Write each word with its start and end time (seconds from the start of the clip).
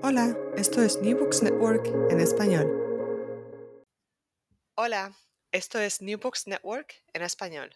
Hola, 0.00 0.38
esto 0.56 0.80
es 0.80 1.02
New 1.02 1.18
Books 1.18 1.42
Network 1.42 1.84
en 2.08 2.20
español. 2.20 2.66
Hola, 4.76 5.12
esto 5.50 5.80
es 5.80 6.00
New 6.00 6.20
Books 6.20 6.46
Network 6.46 7.02
en 7.12 7.22
español. 7.22 7.74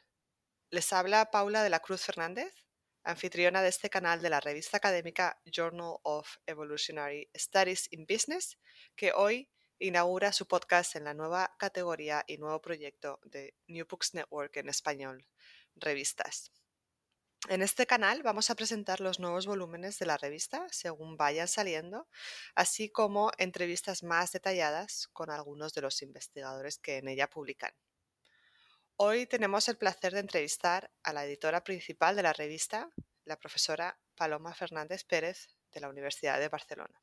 Les 0.70 0.92
habla 0.92 1.32
Paula 1.32 1.64
de 1.64 1.70
la 1.70 1.80
Cruz 1.80 2.02
Fernández, 2.02 2.54
anfitriona 3.02 3.60
de 3.60 3.70
este 3.70 3.90
canal 3.90 4.22
de 4.22 4.30
la 4.30 4.38
revista 4.38 4.76
académica 4.76 5.40
Journal 5.46 5.96
of 6.04 6.36
Evolutionary 6.46 7.28
Studies 7.36 7.88
in 7.90 8.06
Business, 8.08 8.56
que 8.94 9.12
hoy 9.12 9.50
inaugura 9.80 10.32
su 10.32 10.46
podcast 10.46 10.94
en 10.94 11.04
la 11.04 11.14
nueva 11.14 11.56
categoría 11.58 12.22
y 12.28 12.38
nuevo 12.38 12.62
proyecto 12.62 13.18
de 13.24 13.56
New 13.66 13.84
Books 13.90 14.14
Network 14.14 14.56
en 14.58 14.68
español, 14.68 15.26
revistas. 15.74 16.52
En 17.48 17.60
este 17.60 17.86
canal 17.86 18.22
vamos 18.22 18.50
a 18.50 18.54
presentar 18.54 19.00
los 19.00 19.18
nuevos 19.18 19.46
volúmenes 19.46 19.98
de 19.98 20.06
la 20.06 20.16
revista 20.16 20.64
según 20.70 21.16
vayan 21.16 21.48
saliendo, 21.48 22.08
así 22.54 22.88
como 22.88 23.32
entrevistas 23.36 24.04
más 24.04 24.30
detalladas 24.30 25.08
con 25.12 25.28
algunos 25.28 25.74
de 25.74 25.82
los 25.82 26.02
investigadores 26.02 26.78
que 26.78 26.98
en 26.98 27.08
ella 27.08 27.28
publican. 27.28 27.72
Hoy 28.94 29.26
tenemos 29.26 29.68
el 29.68 29.76
placer 29.76 30.12
de 30.12 30.20
entrevistar 30.20 30.92
a 31.02 31.12
la 31.12 31.24
editora 31.24 31.64
principal 31.64 32.14
de 32.14 32.22
la 32.22 32.32
revista, 32.32 32.88
la 33.24 33.36
profesora 33.36 33.98
Paloma 34.14 34.54
Fernández 34.54 35.02
Pérez 35.02 35.48
de 35.72 35.80
la 35.80 35.88
Universidad 35.88 36.38
de 36.38 36.48
Barcelona. 36.48 37.02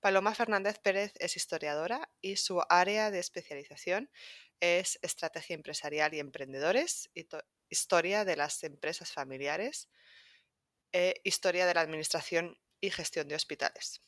Paloma 0.00 0.34
Fernández 0.34 0.78
Pérez 0.78 1.12
es 1.18 1.36
historiadora 1.36 2.10
y 2.22 2.36
su 2.36 2.62
área 2.70 3.10
de 3.10 3.18
especialización 3.18 4.10
es 4.60 4.98
estrategia 5.02 5.54
empresarial 5.54 6.14
y 6.14 6.20
emprendedores, 6.20 7.10
historia 7.70 8.24
de 8.24 8.36
las 8.36 8.62
empresas 8.64 9.12
familiares, 9.12 9.88
e 10.92 11.20
historia 11.24 11.66
de 11.66 11.74
la 11.74 11.82
administración 11.82 12.58
y 12.80 12.90
gestión 12.90 13.28
de 13.28 13.36
hospitales 13.36 14.02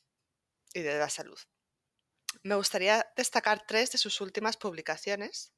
y 0.75 0.81
de 0.81 0.99
la 0.99 1.09
salud. 1.09 1.39
Me 2.43 2.55
gustaría 2.55 3.07
destacar 3.17 3.65
tres 3.67 3.93
de 3.93 3.99
sus 3.99 4.21
últimas 4.21 4.57
publicaciones. 4.57 5.53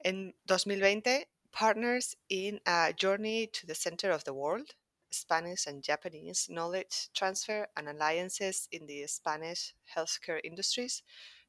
En 0.00 0.36
2020, 0.44 1.28
Partners 1.50 2.16
in 2.28 2.60
a 2.66 2.92
Journey 2.92 3.48
to 3.48 3.66
the 3.66 3.74
Center 3.74 4.12
of 4.12 4.22
the 4.24 4.32
World, 4.32 4.76
Spanish 5.10 5.66
and 5.66 5.82
Japanese 5.82 6.46
Knowledge 6.48 7.10
Transfer 7.14 7.68
and 7.74 7.88
Alliances 7.88 8.68
in 8.70 8.86
the 8.86 9.06
Spanish 9.08 9.74
Healthcare 9.96 10.40
Industries, 10.44 11.02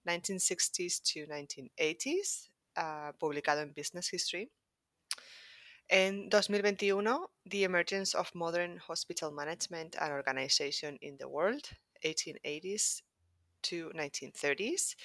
1960s 0.08 1.02
to 1.04 1.28
1980s, 1.28 2.50
uh, 2.78 3.12
publicado 3.20 3.62
en 3.62 3.74
Business 3.74 4.10
History. 4.10 4.50
En 5.92 6.30
2021, 6.30 7.32
The 7.50 7.64
Emergence 7.64 8.16
of 8.16 8.30
Modern 8.36 8.80
Hospital 8.88 9.32
Management 9.32 9.96
and 9.96 10.12
Organization 10.12 11.00
in 11.02 11.18
the 11.18 11.26
World, 11.26 11.64
1880s 12.04 13.02
to 13.62 13.90
1930s, 13.96 14.96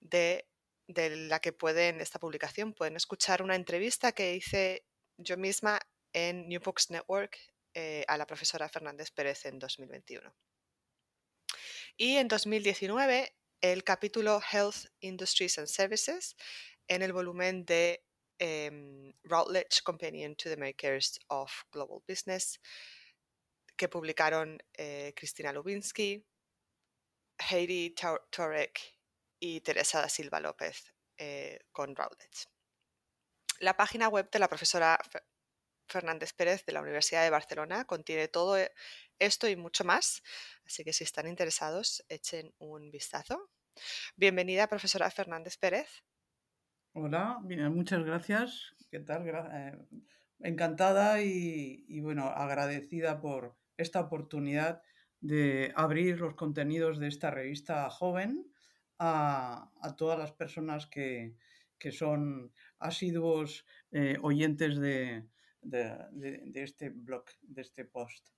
de, 0.00 0.44
de 0.88 1.16
la 1.28 1.38
que 1.38 1.52
pueden, 1.52 2.00
esta 2.00 2.18
publicación, 2.18 2.74
pueden 2.74 2.96
escuchar 2.96 3.42
una 3.42 3.54
entrevista 3.54 4.10
que 4.10 4.34
hice 4.34 4.84
yo 5.18 5.36
misma 5.36 5.78
en 6.12 6.48
New 6.48 6.60
Books 6.60 6.90
Network 6.90 7.38
eh, 7.72 8.04
a 8.08 8.18
la 8.18 8.26
profesora 8.26 8.68
Fernández 8.68 9.12
Pérez 9.12 9.44
en 9.46 9.60
2021. 9.60 10.34
Y 11.96 12.16
en 12.16 12.26
2019, 12.26 13.36
el 13.60 13.84
capítulo 13.84 14.40
Health 14.40 14.86
Industries 14.98 15.58
and 15.58 15.68
Services 15.68 16.34
en 16.88 17.02
el 17.02 17.12
volumen 17.12 17.64
de 17.64 18.04
um, 18.40 19.12
Routledge 19.24 19.82
Companion 19.84 20.34
to 20.36 20.48
the 20.48 20.56
Makers 20.56 21.18
of 21.28 21.50
Global 21.70 22.02
Business, 22.06 22.60
que 23.76 23.88
publicaron 23.88 24.58
eh, 24.72 25.12
Cristina 25.16 25.52
Lubinsky, 25.52 26.24
Heidi 27.38 27.94
Torek 28.30 28.80
y 29.40 29.60
Teresa 29.60 30.00
da 30.00 30.08
Silva 30.08 30.40
López 30.40 30.92
eh, 31.18 31.58
con 31.72 31.94
Routledge. 31.94 32.46
La 33.60 33.76
página 33.76 34.08
web 34.08 34.30
de 34.30 34.38
la 34.38 34.48
profesora 34.48 34.98
Fernández 35.88 36.32
Pérez 36.32 36.64
de 36.64 36.72
la 36.72 36.80
Universidad 36.80 37.22
de 37.22 37.30
Barcelona 37.30 37.84
contiene 37.84 38.28
todo 38.28 38.56
e, 38.58 38.72
esto 39.18 39.48
y 39.48 39.56
mucho 39.56 39.84
más, 39.84 40.22
así 40.64 40.84
que 40.84 40.92
si 40.92 41.04
están 41.04 41.28
interesados, 41.28 42.04
echen 42.08 42.54
un 42.58 42.90
vistazo. 42.90 43.50
Bienvenida, 44.16 44.68
profesora 44.68 45.10
Fernández 45.10 45.56
Pérez. 45.56 46.04
Hola, 46.96 47.40
muchas 47.72 48.04
gracias. 48.04 48.72
¿Qué 48.88 49.00
tal? 49.00 49.26
Eh, 49.26 49.76
encantada 50.38 51.20
y, 51.22 51.98
bueno, 51.98 52.28
agradecida 52.28 53.20
por 53.20 53.56
esta 53.76 53.98
oportunidad 53.98 54.80
de 55.20 55.72
abrir 55.74 56.20
los 56.20 56.36
contenidos 56.36 57.00
de 57.00 57.08
esta 57.08 57.32
revista 57.32 57.90
joven 57.90 58.46
a, 59.00 59.72
todas 59.98 60.16
las 60.16 60.30
personas 60.30 60.86
que, 60.86 61.34
son 61.90 62.52
asiduos 62.78 63.66
eh, 63.90 64.16
oyentes 64.22 64.78
de, 64.78 65.26
este 66.54 66.90
blog, 66.90 67.24
de 67.42 67.60
este 67.60 67.84
post. 67.86 68.28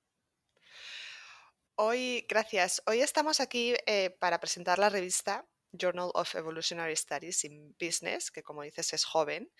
Hoy, 1.74 2.24
gracias. 2.26 2.82
Hoy 2.86 3.00
estamos 3.00 3.40
aquí 3.40 3.74
eh, 3.86 4.16
para 4.18 4.40
presentar 4.40 4.78
la 4.78 4.88
revista 4.88 5.46
Journal 5.72 6.10
of 6.14 6.34
Evolutionary 6.34 6.96
Studies 6.96 7.44
in 7.44 7.74
Business, 7.78 8.30
que 8.30 8.42
como 8.42 8.62
dices 8.62 8.92
es 8.92 9.04
joven, 9.04 9.50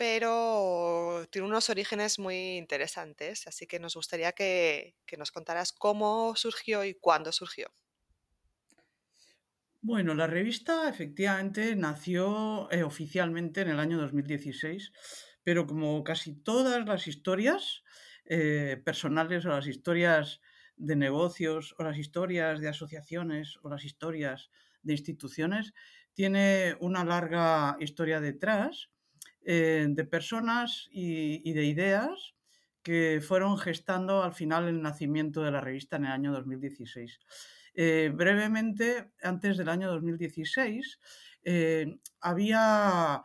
pero 0.00 1.26
tiene 1.30 1.46
unos 1.46 1.68
orígenes 1.68 2.18
muy 2.18 2.56
interesantes, 2.56 3.46
así 3.46 3.66
que 3.66 3.78
nos 3.78 3.96
gustaría 3.96 4.32
que, 4.32 4.94
nos 5.18 5.30
contaras 5.30 5.74
cómo 5.74 6.34
surgió 6.36 6.86
y 6.86 6.94
cuándo 6.94 7.32
surgió. 7.32 7.70
Bueno, 9.82 10.14
la 10.14 10.26
revista 10.26 10.88
efectivamente 10.88 11.76
nació 11.76 12.70
eh, 12.70 12.82
oficialmente 12.82 13.60
en 13.60 13.68
el 13.68 13.78
año 13.78 13.98
2016, 13.98 14.90
pero 15.42 15.66
como 15.66 16.02
casi 16.02 16.34
todas 16.34 16.86
las 16.86 17.06
historias 17.06 17.82
eh, 18.24 18.80
personales 18.82 19.44
o 19.44 19.50
las 19.50 19.66
historias 19.66 20.40
de 20.76 20.96
negocios 20.96 21.74
o 21.76 21.84
las 21.84 21.98
historias 21.98 22.60
de 22.60 22.68
asociaciones 22.68 23.58
o 23.62 23.68
las 23.68 23.84
historias 23.84 24.50
de 24.82 24.92
instituciones, 24.92 25.72
tiene 26.14 26.76
una 26.80 27.04
larga 27.04 27.76
historia 27.80 28.20
detrás 28.20 28.90
eh, 29.42 29.86
de 29.88 30.04
personas 30.04 30.88
y, 30.92 31.52
de 31.52 31.64
ideas 31.64 32.34
que 32.82 33.20
fueron 33.26 33.56
gestando 33.56 34.22
al 34.22 34.34
final 34.34 34.68
el 34.68 34.82
nacimiento 34.82 35.42
de 35.42 35.50
la 35.50 35.60
revista 35.60 35.96
en 35.96 36.04
el 36.04 36.12
año 36.12 36.32
2016. 36.32 37.20
Eh, 37.74 38.12
brevemente, 38.14 39.12
antes 39.22 39.56
del 39.56 39.68
año 39.68 39.88
2016, 39.88 41.00
eh, 41.44 41.98
había 42.20 43.22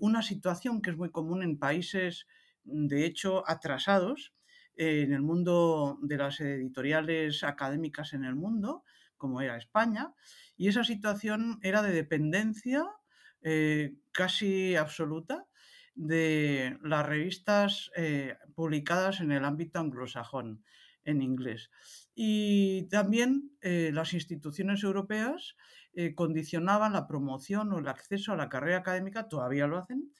una 0.00 0.22
situación 0.22 0.82
que 0.82 0.90
es 0.90 0.96
muy 0.96 1.10
común 1.10 1.42
en 1.44 1.58
países, 1.58 2.26
de 2.64 3.06
hecho, 3.06 3.48
atrasados 3.48 4.34
en 4.76 5.12
el 5.12 5.22
mundo 5.22 5.98
de 6.02 6.16
las 6.16 6.40
editoriales 6.40 7.44
académicas 7.44 8.14
en 8.14 8.24
el 8.24 8.34
mundo, 8.34 8.82
como 9.16 9.40
era 9.40 9.56
España, 9.56 10.12
y 10.56 10.68
esa 10.68 10.84
situación 10.84 11.58
era 11.62 11.82
de 11.82 11.92
dependencia 11.92 12.84
eh, 13.46 13.92
casi 14.12 14.74
absoluta 14.74 15.46
de 15.94 16.78
las 16.82 17.04
revistas 17.04 17.90
eh, 17.94 18.36
publicadas 18.54 19.20
en 19.20 19.32
el 19.32 19.44
ámbito 19.44 19.80
anglosajón, 19.80 20.64
en 21.04 21.20
inglés. 21.20 21.70
Y 22.14 22.88
también 22.88 23.52
eh, 23.60 23.90
las 23.92 24.14
instituciones 24.14 24.82
europeas 24.82 25.56
condicionaban 26.16 26.92
la 26.92 27.06
promoción 27.06 27.72
o 27.72 27.78
el 27.78 27.86
acceso 27.86 28.32
a 28.32 28.36
la 28.36 28.48
carrera 28.48 28.78
académica, 28.78 29.28
todavía 29.28 29.68
lo 29.68 29.78
hacen, 29.78 30.10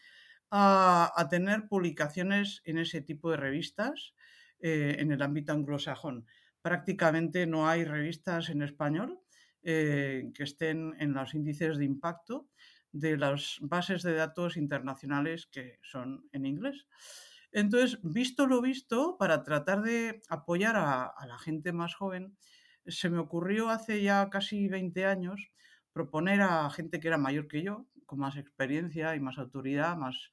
a, 0.48 1.26
tener 1.28 1.66
publicaciones 1.66 2.62
en 2.64 2.78
ese 2.78 3.00
tipo 3.00 3.32
de 3.32 3.38
revistas 3.38 4.14
en 4.60 5.10
el 5.10 5.20
ámbito 5.20 5.52
anglosajón. 5.52 6.26
Prácticamente 6.64 7.46
no 7.46 7.68
hay 7.68 7.84
revistas 7.84 8.48
en 8.48 8.62
español 8.62 9.20
que 9.62 10.32
estén 10.38 10.94
en 10.98 11.12
los 11.12 11.34
índices 11.34 11.76
de 11.76 11.84
impacto 11.84 12.48
de 12.90 13.18
las 13.18 13.58
bases 13.60 14.02
de 14.02 14.14
datos 14.14 14.56
internacionales 14.56 15.46
que 15.52 15.78
son 15.82 16.26
en 16.32 16.46
inglés. 16.46 16.86
Entonces, 17.52 17.98
visto 18.02 18.46
lo 18.46 18.62
visto, 18.62 19.18
para 19.18 19.42
tratar 19.42 19.82
de 19.82 20.22
apoyar 20.30 20.76
a, 20.76 21.12
la 21.26 21.38
gente 21.38 21.74
más 21.74 21.94
joven, 21.94 22.34
se 22.86 23.10
me 23.10 23.18
ocurrió 23.18 23.68
hace 23.68 24.02
ya 24.02 24.30
casi 24.30 24.66
20 24.66 25.04
años 25.04 25.52
proponer 25.92 26.40
a 26.40 26.70
gente 26.70 26.98
que 26.98 27.08
era 27.08 27.18
mayor 27.18 27.46
que 27.46 27.62
yo, 27.62 27.86
con 28.06 28.20
más 28.20 28.38
experiencia 28.38 29.14
y 29.14 29.20
más 29.20 29.36
autoridad, 29.36 29.98
más, 29.98 30.32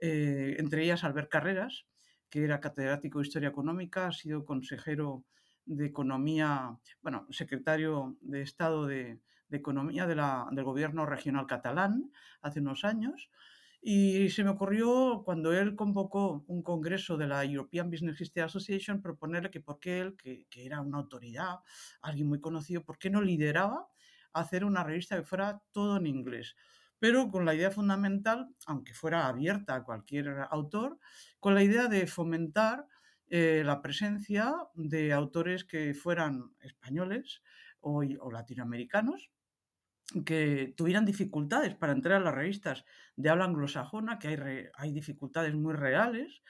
eh, 0.00 0.56
entre 0.58 0.84
ellas 0.84 1.02
Albert 1.02 1.30
Carreras, 1.30 1.86
que 2.28 2.44
era 2.44 2.60
catedrático 2.60 3.20
de 3.20 3.26
Historia 3.26 3.48
Económica, 3.48 4.08
ha 4.08 4.12
sido 4.12 4.44
consejero 4.44 5.24
de 5.64 5.86
Economía, 5.86 6.78
bueno, 7.02 7.26
secretario 7.30 8.16
de 8.20 8.42
Estado 8.42 8.86
de, 8.86 9.20
Economía 9.50 10.06
del 10.06 10.64
Gobierno 10.64 11.04
Regional 11.04 11.46
Catalán 11.46 12.10
hace 12.40 12.60
unos 12.60 12.84
años, 12.84 13.30
y 13.84 14.30
se 14.30 14.44
me 14.44 14.50
ocurrió 14.50 15.22
cuando 15.24 15.52
él 15.52 15.74
convocó 15.74 16.44
un 16.46 16.62
congreso 16.62 17.16
de 17.16 17.26
la 17.26 17.44
European 17.44 17.90
Business 17.90 18.20
History 18.20 18.44
Association 18.44 19.02
proponerle 19.02 19.50
que 19.50 19.60
por 19.60 19.80
qué 19.80 20.00
él, 20.00 20.16
que, 20.16 20.46
era 20.54 20.80
una 20.80 20.98
autoridad, 20.98 21.56
alguien 22.00 22.28
muy 22.28 22.40
conocido, 22.40 22.84
¿por 22.84 22.96
qué 22.96 23.10
no 23.10 23.20
lideraba 23.20 23.88
hacer 24.32 24.64
una 24.64 24.84
revista 24.84 25.16
que 25.16 25.24
fuera 25.24 25.60
todo 25.72 25.96
en 25.96 26.06
inglés? 26.06 26.54
Pero 27.00 27.28
con 27.28 27.44
la 27.44 27.56
idea 27.56 27.72
fundamental, 27.72 28.54
aunque 28.66 28.94
fuera 28.94 29.26
abierta 29.26 29.74
a 29.74 29.82
cualquier 29.82 30.46
autor, 30.50 31.00
con 31.40 31.56
la 31.56 31.64
idea 31.64 31.88
de 31.88 32.06
fomentar 32.06 32.86
eh, 33.34 33.62
la 33.64 33.80
presencia 33.80 34.54
de 34.74 35.10
autores 35.14 35.64
que 35.64 35.94
fueran 35.94 36.54
españoles 36.60 37.42
o 37.80 38.30
latinoamericanos 38.30 39.30
que 40.26 40.74
tuvieran 40.76 41.06
dificultades 41.06 41.74
para 41.74 41.94
entrar 41.94 42.20
a 42.20 42.24
las 42.24 42.34
revistas 42.34 42.84
de 43.16 43.30
habla 43.30 43.46
anglosajona, 43.46 44.18
que 44.18 44.28
hay, 44.28 44.66
hay 44.74 44.92
dificultades 44.92 45.54
muy 45.54 45.72
reales, 45.72 46.42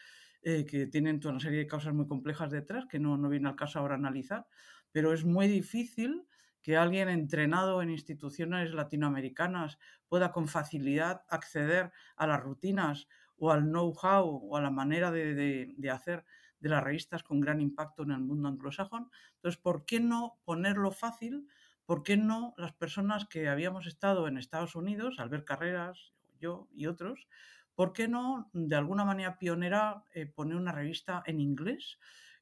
eh, 0.42 0.66
que 0.66 0.88
tienen 0.88 1.20
toda 1.20 1.34
una 1.34 1.40
serie 1.40 1.60
de 1.60 1.66
causas 1.68 1.94
muy 1.94 2.08
complejas 2.08 2.50
detrás, 2.50 2.86
que 2.86 2.98
no, 2.98 3.16
no 3.16 3.28
viene 3.28 3.48
al 3.48 3.54
caso 3.54 3.78
ahora 3.78 3.94
analizar, 3.94 4.46
pero 4.90 5.12
es 5.12 5.24
muy 5.24 5.46
difícil 5.46 6.26
que 6.62 6.76
alguien 6.76 7.08
entrenado 7.08 7.80
en 7.80 7.90
instituciones 7.90 8.72
latinoamericanas 8.72 9.78
pueda 10.08 10.32
con 10.32 10.48
facilidad 10.48 11.22
acceder 11.28 11.92
a 12.16 12.26
las 12.26 12.40
rutinas 12.40 13.06
o 13.36 13.52
al 13.52 13.62
know-how 13.62 14.48
o 14.50 14.56
a 14.56 14.60
la 14.60 14.70
manera 14.70 15.12
de, 15.12 15.34
de, 15.34 15.74
de, 15.76 15.90
hacer 15.90 16.24
de 16.62 16.70
las 16.70 16.82
revistas 16.82 17.22
con 17.22 17.40
gran 17.40 17.60
impacto 17.60 18.04
en 18.04 18.12
el 18.12 18.20
mundo 18.20 18.48
anglosajón. 18.48 19.10
Entonces, 19.34 19.60
¿por 19.60 19.84
qué 19.84 20.00
no 20.00 20.38
ponerlo 20.44 20.92
fácil? 20.92 21.46
¿por 21.86 22.02
qué 22.02 22.16
no 22.16 22.54
las 22.56 22.72
personas 22.72 23.26
que 23.26 23.48
habíamos 23.48 23.86
estado 23.86 24.28
en 24.28 24.38
Estados 24.38 24.74
Unidos, 24.76 25.18
Albert 25.18 25.44
Carreras, 25.44 26.12
yo 26.40 26.68
y 26.72 26.86
otros, 26.86 27.28
¿por 27.74 27.92
qué 27.92 28.08
no 28.08 28.50
de 28.52 28.76
alguna 28.76 29.04
manera 29.04 29.38
pionera 29.38 30.04
eh, 30.14 30.26
poner 30.26 30.56
una 30.56 30.72
revista 30.72 31.22
en 31.26 31.40
inglés? 31.40 31.98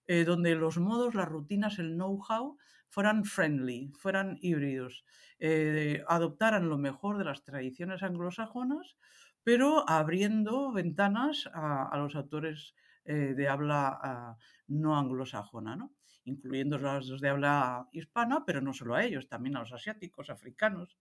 Eh, 0.07 0.25
donde 0.25 0.55
los 0.55 0.79
modos, 0.79 1.15
las 1.15 1.29
rutinas, 1.29 1.79
el 1.79 1.95
know-how 1.95 2.59
fueran 2.89 3.25
friendly, 3.25 3.93
fueran 3.97 4.39
híbridos, 4.41 5.05
eh, 5.39 6.03
adoptaran 6.09 6.69
lo 6.69 6.79
mejor 6.79 7.19
de 7.19 7.25
las 7.25 7.45
tradiciones 7.45 8.03
anglosajonas, 8.03 8.97
pero 9.45 9.89
abriendo 9.89 10.73
ventanas 10.73 11.49
a, 11.55 11.97
los 11.97 12.15
autores 12.15 12.75
de 13.05 13.49
habla 13.49 13.99
ah, 14.03 14.37
no 14.69 14.97
anglosajona. 14.97 15.77
¿no? 15.77 15.93
incluyendo 16.25 16.79
los 16.79 17.21
de 17.21 17.29
habla 17.29 17.89
hispana, 17.93 18.45
pero 18.47 18.61
no 18.61 18.73
solo 18.73 18.95
a 18.95 19.05
ellos, 19.05 19.29
también 19.29 19.57
a 19.57 19.61
los 19.61 19.73
asiáticos, 19.73 20.31
africanos, 20.31 20.97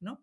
¿no? 0.00 0.22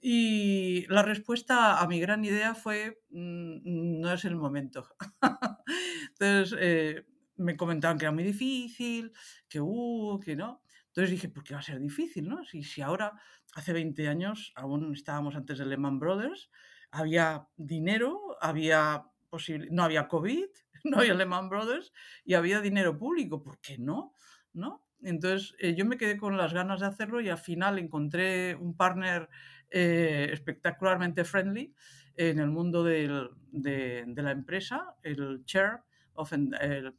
Y 0.00 0.86
la 0.88 1.02
respuesta 1.02 1.78
a 1.78 1.86
mi 1.86 2.00
gran 2.00 2.24
idea 2.24 2.54
fue, 2.54 3.02
mm, 3.10 4.00
no 4.00 4.12
es 4.12 4.24
el 4.24 4.36
momento. 4.36 4.88
Entonces, 6.12 6.58
eh, 6.58 7.04
me 7.36 7.56
comentaban 7.56 7.98
que 7.98 8.06
era 8.06 8.12
muy 8.12 8.24
difícil, 8.24 9.12
que 9.48 9.60
uh, 9.60 10.18
que 10.20 10.36
no. 10.36 10.62
Entonces 10.86 11.10
dije, 11.10 11.28
¿por 11.28 11.44
qué 11.44 11.54
va 11.54 11.60
a 11.60 11.62
ser 11.62 11.80
difícil, 11.80 12.28
no? 12.28 12.44
Si, 12.44 12.62
si 12.62 12.80
ahora, 12.80 13.12
hace 13.54 13.72
20 13.72 14.08
años, 14.08 14.52
aún 14.56 14.94
estábamos 14.94 15.36
antes 15.36 15.58
de 15.58 15.66
Lehman 15.66 15.98
Brothers, 15.98 16.50
había 16.90 17.46
dinero, 17.56 18.36
había 18.40 19.04
no 19.70 19.82
había 19.82 20.08
COVID, 20.08 20.46
no 20.84 20.98
había 20.98 21.14
Lehman 21.14 21.48
Brothers 21.48 21.92
y 22.24 22.34
había 22.34 22.60
dinero 22.60 22.98
público, 22.98 23.42
¿por 23.42 23.60
qué 23.60 23.78
no? 23.78 24.14
¿No? 24.52 24.86
Entonces 25.02 25.54
eh, 25.58 25.74
yo 25.74 25.84
me 25.86 25.96
quedé 25.96 26.16
con 26.16 26.36
las 26.36 26.52
ganas 26.52 26.80
de 26.80 26.86
hacerlo 26.86 27.20
y 27.20 27.28
al 27.28 27.38
final 27.38 27.78
encontré 27.78 28.54
un 28.54 28.76
partner 28.76 29.28
eh, 29.70 30.28
espectacularmente 30.32 31.24
friendly 31.24 31.74
en 32.16 32.38
el 32.38 32.48
mundo 32.48 32.84
de, 32.84 33.30
la 33.52 34.30
empresa, 34.30 34.94
el 35.02 35.44
chair, 35.46 35.80
of, 36.14 36.32
el, 36.32 36.92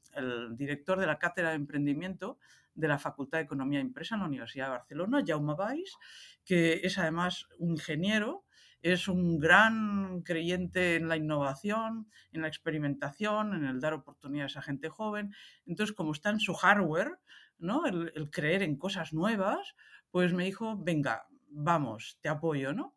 director 0.58 1.00
de 1.00 1.06
la 1.06 1.20
cátedra 1.20 1.50
de 1.50 1.58
emprendimiento 1.58 2.40
de 2.74 2.88
la 2.88 2.98
Facultad 2.98 3.38
de 3.38 3.44
Economía 3.44 3.80
e 3.80 3.84
Empresa 3.84 4.16
en 4.16 4.22
la 4.22 4.28
Universidad 4.28 4.66
de 4.66 4.72
Barcelona, 4.72 5.24
Jaume 5.26 5.54
Valls, 5.54 5.98
que 6.44 6.80
es 6.84 6.98
además 6.98 7.48
un 7.60 7.72
ingeniero 7.72 8.46
es 8.82 9.08
un 9.08 9.40
gran 9.40 10.22
creyente 10.24 10.96
en 10.96 11.08
la 11.08 11.18
innovación, 11.18 12.10
en 12.32 12.42
la 12.42 12.48
experimentación, 12.48 13.54
en 13.54 13.66
el 13.66 13.80
dar 13.80 13.94
oportunidades 13.94 14.58
a 14.58 14.62
gente 14.62 14.90
joven. 14.90 15.34
Entonces, 15.66 15.96
como 15.96 16.12
está 16.12 16.30
en 16.30 16.40
su 16.40 16.54
hardware, 16.54 17.20
¿no? 17.60 17.86
El, 17.86 18.30
creer 18.32 18.64
en 18.64 18.78
cosas 18.78 19.14
nuevas, 19.14 19.76
pues 20.10 20.34
me 20.34 20.46
dijo, 20.46 20.78
venga, 20.78 21.28
vamos, 21.50 22.18
te 22.22 22.30
apoyo, 22.30 22.74
¿no? 22.74 22.96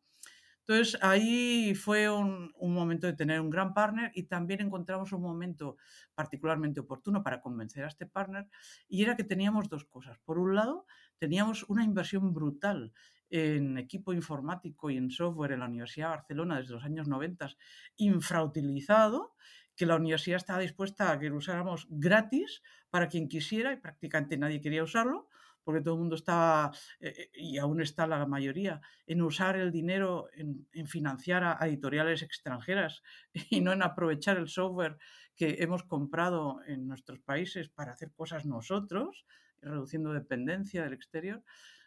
Entonces 0.66 0.98
ahí 1.02 1.74
fue 1.74 2.08
un, 2.08 2.54
momento 2.58 3.06
de 3.06 3.12
tener 3.12 3.38
un 3.40 3.50
gran 3.50 3.74
partner 3.74 4.10
y 4.14 4.22
también 4.24 4.62
encontramos 4.62 5.12
un 5.12 5.20
momento 5.20 5.76
particularmente 6.14 6.80
oportuno 6.80 7.22
para 7.22 7.42
convencer 7.42 7.84
a 7.84 7.88
este 7.88 8.06
partner 8.06 8.48
y 8.88 9.02
era 9.02 9.14
que 9.14 9.24
teníamos 9.24 9.68
dos 9.68 9.84
cosas. 9.84 10.18
Por 10.24 10.38
un 10.38 10.54
lado, 10.54 10.86
teníamos 11.18 11.64
una 11.68 11.84
inversión 11.84 12.32
brutal 12.32 12.94
en 13.28 13.76
equipo 13.76 14.14
informático 14.14 14.88
y 14.88 14.96
en 14.96 15.10
software 15.10 15.52
en 15.52 15.60
la 15.60 15.66
Universidad 15.66 16.06
de 16.06 16.16
Barcelona 16.16 16.58
desde 16.58 16.72
los 16.72 16.84
años 16.84 17.08
90 17.08 17.50
infrautilizado, 17.96 19.34
que 19.76 19.84
la 19.84 19.96
universidad 19.96 20.36
estaba 20.36 20.60
dispuesta 20.60 21.10
a 21.10 21.18
que 21.18 21.28
lo 21.28 21.36
usáramos 21.36 21.88
gratis 21.90 22.62
para 22.88 23.08
quien 23.08 23.28
quisiera 23.28 23.72
y 23.72 23.76
prácticamente 23.76 24.38
nadie 24.38 24.62
quería 24.62 24.82
usarlo, 24.82 25.28
porque 25.64 25.80
todo 25.80 25.94
el 25.94 26.00
mundo 26.00 26.16
estaba, 26.16 26.72
eh, 27.00 27.14
eh, 27.16 27.30
y 27.34 27.58
aún 27.58 27.80
está 27.80 28.06
la 28.06 28.26
mayoría, 28.26 28.80
en 29.06 29.22
usar 29.22 29.56
el 29.56 29.72
dinero 29.72 30.28
en, 30.34 30.86
financiar 30.86 31.44
a, 31.44 31.58
editoriales 31.66 32.22
extranjeras 32.22 33.02
y 33.50 33.60
no 33.60 33.72
en 33.72 33.82
aprovechar 33.82 34.36
el 34.36 34.48
software 34.48 34.96
que 35.34 35.56
hemos 35.60 35.82
comprado 35.82 36.60
en 36.66 36.86
nuestros 36.86 37.18
países 37.20 37.68
para 37.68 37.92
hacer 37.92 38.12
cosas 38.12 38.46
nosotros, 38.46 39.26
reduciendo 39.60 40.12
dependencia 40.12 40.84
del 40.84 40.92
exterior. 40.92 41.42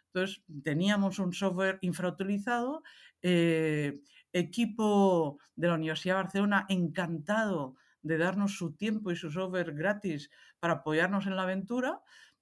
Entonces, 0.06 0.42
teníamos 0.62 1.18
un 1.18 1.32
software 1.32 1.78
infrautilizado, 1.80 2.82
eh, 3.22 4.00
equipo 4.32 5.38
de 5.54 5.68
la 5.68 5.74
Universidad 5.74 6.16
de 6.16 6.22
Barcelona 6.22 6.66
encantado 6.68 7.76
de 8.02 8.18
darnos 8.18 8.56
su 8.56 8.74
tiempo 8.74 9.10
y 9.10 9.16
su 9.16 9.30
software 9.30 9.74
gratis 9.74 10.30
para 10.60 10.74
apoyarnos 10.74 11.26
en 11.26 11.36
la 11.36 11.42
aventura. 11.42 12.00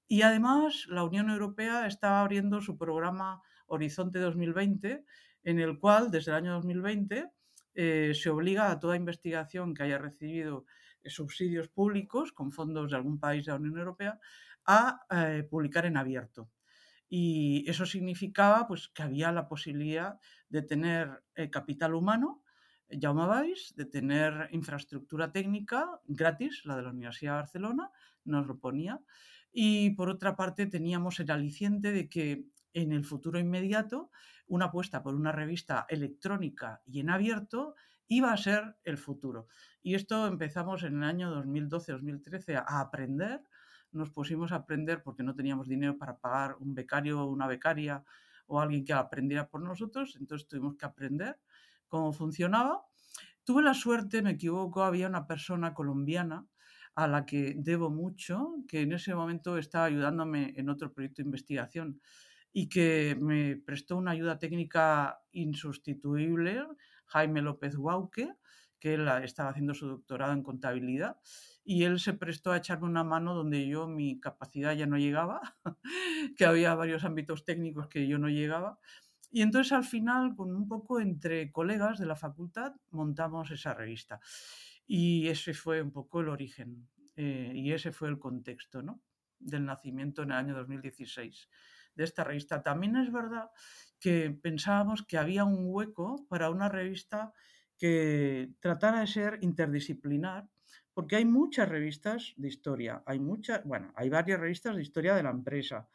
Y 0.09 0.23
además, 0.23 0.87
la 0.89 1.05
Unión 1.05 1.31
Europea 1.31 1.87
estaba 1.87 2.21
abriendo 2.21 2.61
su 2.61 2.77
programa 2.77 3.43
Horizonte 3.67 4.19
2020, 4.19 5.05
en 5.43 5.61
el 5.61 5.79
cual, 5.79 6.11
desde 6.11 6.31
el 6.33 6.37
año 6.37 6.53
2020, 6.55 7.31
eh, 7.75 8.13
se 8.15 8.31
obliga 8.31 8.71
a 8.71 8.81
toda 8.81 8.97
investigación 8.97 9.75
que 9.75 9.83
haya 9.83 9.99
recibido 9.99 10.65
eh, 11.03 11.11
subsidios 11.11 11.69
públicos 11.69 12.33
con 12.33 12.53
fondos 12.53 12.91
de 12.91 12.97
algún 12.97 13.19
país 13.19 13.45
de 13.45 13.53
la 13.53 13.59
Unión 13.59 13.79
Europea 13.79 14.19
a 14.65 15.07
publicar 15.49 15.87
en 15.87 15.97
abierto. 15.97 16.51
Y 17.09 17.69
eso 17.69 17.87
significaba 17.87 18.67
pues, 18.67 18.89
que 18.89 19.03
había 19.03 19.31
la 19.33 19.49
posibilidad 19.49 20.19
de 20.49 20.63
tener 20.63 21.23
eh, 21.35 21.51
capital 21.51 21.95
humano, 21.95 22.43
llamabais, 22.89 23.75
de 23.77 23.85
tener 23.85 24.49
infraestructura 24.53 25.33
técnica 25.33 26.01
gratis, 26.05 26.63
la 26.65 26.77
de 26.77 26.83
la 26.83 26.91
Universidad 26.91 27.33
de 27.33 27.37
Barcelona, 27.39 27.91
nos 28.25 28.47
lo 28.47 28.59
ponía. 28.59 29.01
Y 29.59 29.93
por 29.93 30.11
otra 30.11 30.37
parte 30.37 30.67
teníamos 30.67 31.19
el 31.19 31.31
aliciente 31.31 31.91
de 31.91 32.11
que 32.11 32.45
en 32.75 32.93
el 32.93 33.07
futuro 33.07 33.39
inmediato 33.39 34.11
una 34.49 34.67
apuesta 34.67 35.03
por 35.03 35.15
una 35.15 35.33
revista 35.33 35.87
electrónica 35.89 36.83
y 36.85 37.01
en 37.01 37.09
abierto 37.09 37.75
iba 38.07 38.35
a 38.35 38.37
ser 38.37 38.77
el 38.85 38.99
futuro. 38.99 39.49
Y 39.83 39.95
esto 39.95 40.27
empezamos 40.27 40.83
en 40.83 40.99
el 40.99 41.05
año 41.05 41.43
2012-2013 41.43 42.63
a 42.67 42.81
aprender 42.81 43.41
nos 43.93 44.11
pusimos 44.11 44.53
a 44.53 44.57
aprender 44.57 45.03
porque 45.03 45.23
no 45.23 45.35
teníamos 45.35 45.69
dinero 45.69 45.97
para 45.97 46.19
pagar 46.19 46.57
un 46.61 46.75
becario 46.75 47.23
o 47.23 47.31
una 47.31 47.47
becaria 47.47 48.05
o 48.47 48.61
alguien 48.61 48.85
que 48.85 48.93
aprendiera 48.93 49.49
por 49.49 49.63
nosotros, 49.63 50.17
entonces 50.21 50.47
tuvimos 50.47 50.77
que 50.77 50.85
aprender 50.85 51.41
cómo 51.89 52.13
funcionaba. 52.13 52.85
Tuve 53.43 53.63
la 53.63 53.73
suerte, 53.73 54.21
me 54.21 54.33
equivoco, 54.33 54.83
había 54.83 55.09
una 55.09 55.27
persona 55.27 55.73
colombiana 55.73 56.47
a 56.97 57.07
la 57.07 57.27
que 57.27 57.55
debo 57.57 57.91
mucho, 57.91 58.55
que 58.67 58.81
en 58.81 58.93
ese 58.93 59.15
momento 59.15 59.59
estaba 59.59 59.85
ayudándome 59.85 60.55
en 60.57 60.71
otro 60.71 60.93
proyecto 60.93 61.23
de 61.23 61.27
investigación 61.27 62.01
y 62.53 62.69
que 62.71 63.17
me 63.21 63.57
prestó 63.57 63.99
una 63.99 64.13
ayuda 64.13 64.39
técnica 64.39 65.21
insustituible, 65.33 66.67
Jaime 67.05 67.43
López 67.43 67.77
Guauque, 67.77 68.33
que 68.81 68.95
él 68.95 69.07
estaba 69.23 69.51
haciendo 69.51 69.75
su 69.75 69.87
doctorado 69.87 70.33
en 70.33 70.43
contabilidad 70.43 71.19
y 71.65 71.85
él 71.85 72.01
se 72.01 72.15
prestó 72.15 72.53
a 72.53 72.57
echarme 72.57 72.87
una 72.87 73.05
mano 73.05 73.35
donde 73.35 73.67
yo 73.67 73.87
mi 73.87 74.19
capacidad 74.19 74.75
ya 74.75 74.87
no 74.87 74.97
llegaba, 74.97 75.41
que 76.37 76.47
había 76.47 76.75
varios 76.75 77.05
ámbitos 77.05 77.45
técnicos 77.45 77.89
que 77.89 78.09
yo 78.09 78.19
no 78.19 78.29
llegaba. 78.31 78.79
Y 79.31 79.43
entonces 79.43 79.73
al 79.73 79.85
final, 79.85 80.35
con 80.35 80.55
un 80.55 80.67
poco 80.67 80.99
entre 80.99 81.53
colegas 81.53 81.99
de 81.99 82.07
la 82.07 82.17
facultad, 82.17 82.73
montamos 82.91 83.51
esa 83.51 83.75
revista. 83.75 84.21
Y 84.87 85.29
ese 85.29 85.55
fue 85.55 85.83
un 85.83 85.91
poco 85.91 86.21
el 86.21 86.29
origen 86.29 86.89
eh, 87.17 87.53
y 87.55 87.73
ese 87.73 87.93
fue 87.93 88.09
el 88.09 88.19
contexto 88.19 88.83
¿no? 88.83 89.03
del 89.39 89.65
nacimiento 89.65 90.23
en 90.23 90.31
el 90.31 90.37
año 90.37 90.55
2016 90.55 91.49
de 91.95 92.05
esta 92.05 92.25
revista. 92.25 92.63
También 92.63 92.97
es 92.97 93.11
verdad 93.11 93.51
que 93.99 94.31
pensábamos 94.31 95.03
que 95.03 95.19
había 95.19 95.45
un 95.45 95.65
hueco 95.67 96.27
para 96.29 96.51
una 96.51 96.69
revista 96.69 97.33
que 97.79 98.51
tratara 98.61 99.01
de 99.01 99.07
ser 99.07 99.39
interdisciplinar, 99.43 100.49
porque 100.95 101.17
hay 101.17 101.25
muchas 101.25 101.69
revistas 101.69 102.33
de 102.37 102.49
historia, 102.49 103.03
hay 103.07 103.19
muchas, 103.19 103.65
bueno, 103.65 103.93
hay 103.97 104.09
varias 104.09 104.41
revistas 104.41 104.77
de 104.77 104.83
historia 104.83 105.15
de 105.15 105.23
la 105.23 105.31
empresa, 105.31 105.89